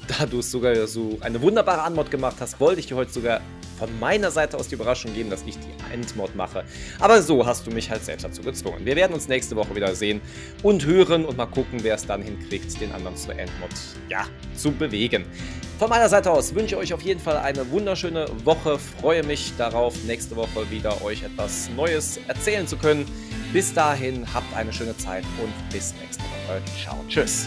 Da 0.09 0.27
du 0.27 0.41
es 0.41 0.51
sogar 0.51 0.87
so 0.87 1.19
eine 1.21 1.41
wunderbare 1.41 1.83
Anmod 1.83 2.11
gemacht 2.11 2.37
hast, 2.41 2.59
wollte 2.61 2.81
ich 2.81 2.87
dir 2.87 2.97
heute 2.97 3.13
sogar 3.13 3.41
von 3.79 3.89
meiner 4.01 4.31
Seite 4.31 4.57
aus 4.57 4.69
die 4.69 4.75
Überraschung 4.75 5.15
geben, 5.15 5.31
dass 5.31 5.43
ich 5.47 5.57
die 5.59 5.93
Endmod 5.93 6.35
mache. 6.35 6.65
Aber 6.99 7.21
so 7.23 7.45
hast 7.47 7.67
du 7.67 7.71
mich 7.71 7.91
halt 7.91 8.05
selbst 8.05 8.25
dazu 8.25 8.43
gezwungen. 8.43 8.85
Wir 8.85 8.97
werden 8.97 9.13
uns 9.13 9.29
nächste 9.29 9.55
Woche 9.55 9.75
wieder 9.75 9.95
sehen 9.95 10.21
und 10.63 10.87
hören 10.87 11.25
und 11.25 11.37
mal 11.37 11.47
gucken, 11.47 11.81
wer 11.83 11.95
es 11.95 12.07
dann 12.07 12.23
hinkriegt, 12.23 12.81
den 12.81 12.91
anderen 12.93 13.17
zur 13.17 13.39
Endmod 13.39 13.71
ja, 14.09 14.27
zu 14.57 14.73
bewegen. 14.73 15.27
Von 15.79 15.91
meiner 15.91 16.09
Seite 16.09 16.31
aus 16.31 16.55
wünsche 16.55 16.75
ich 16.75 16.77
euch 16.77 16.95
auf 16.95 17.03
jeden 17.03 17.21
Fall 17.21 17.37
eine 17.37 17.71
wunderschöne 17.71 18.29
Woche. 18.45 18.79
Freue 18.79 19.23
mich 19.23 19.53
darauf, 19.59 19.95
nächste 20.05 20.35
Woche 20.35 20.71
wieder 20.71 21.03
euch 21.03 21.23
etwas 21.23 21.69
Neues 21.77 22.19
erzählen 22.29 22.67
zu 22.67 22.79
können. 22.79 23.05
Bis 23.53 23.75
dahin, 23.75 24.27
habt 24.33 24.55
eine 24.55 24.73
schöne 24.73 24.97
Zeit 24.97 25.25
und 25.43 25.53
bis 25.71 25.95
nächste 26.01 26.23
Woche. 26.23 26.63
Ciao, 26.83 27.05
tschüss. 27.09 27.47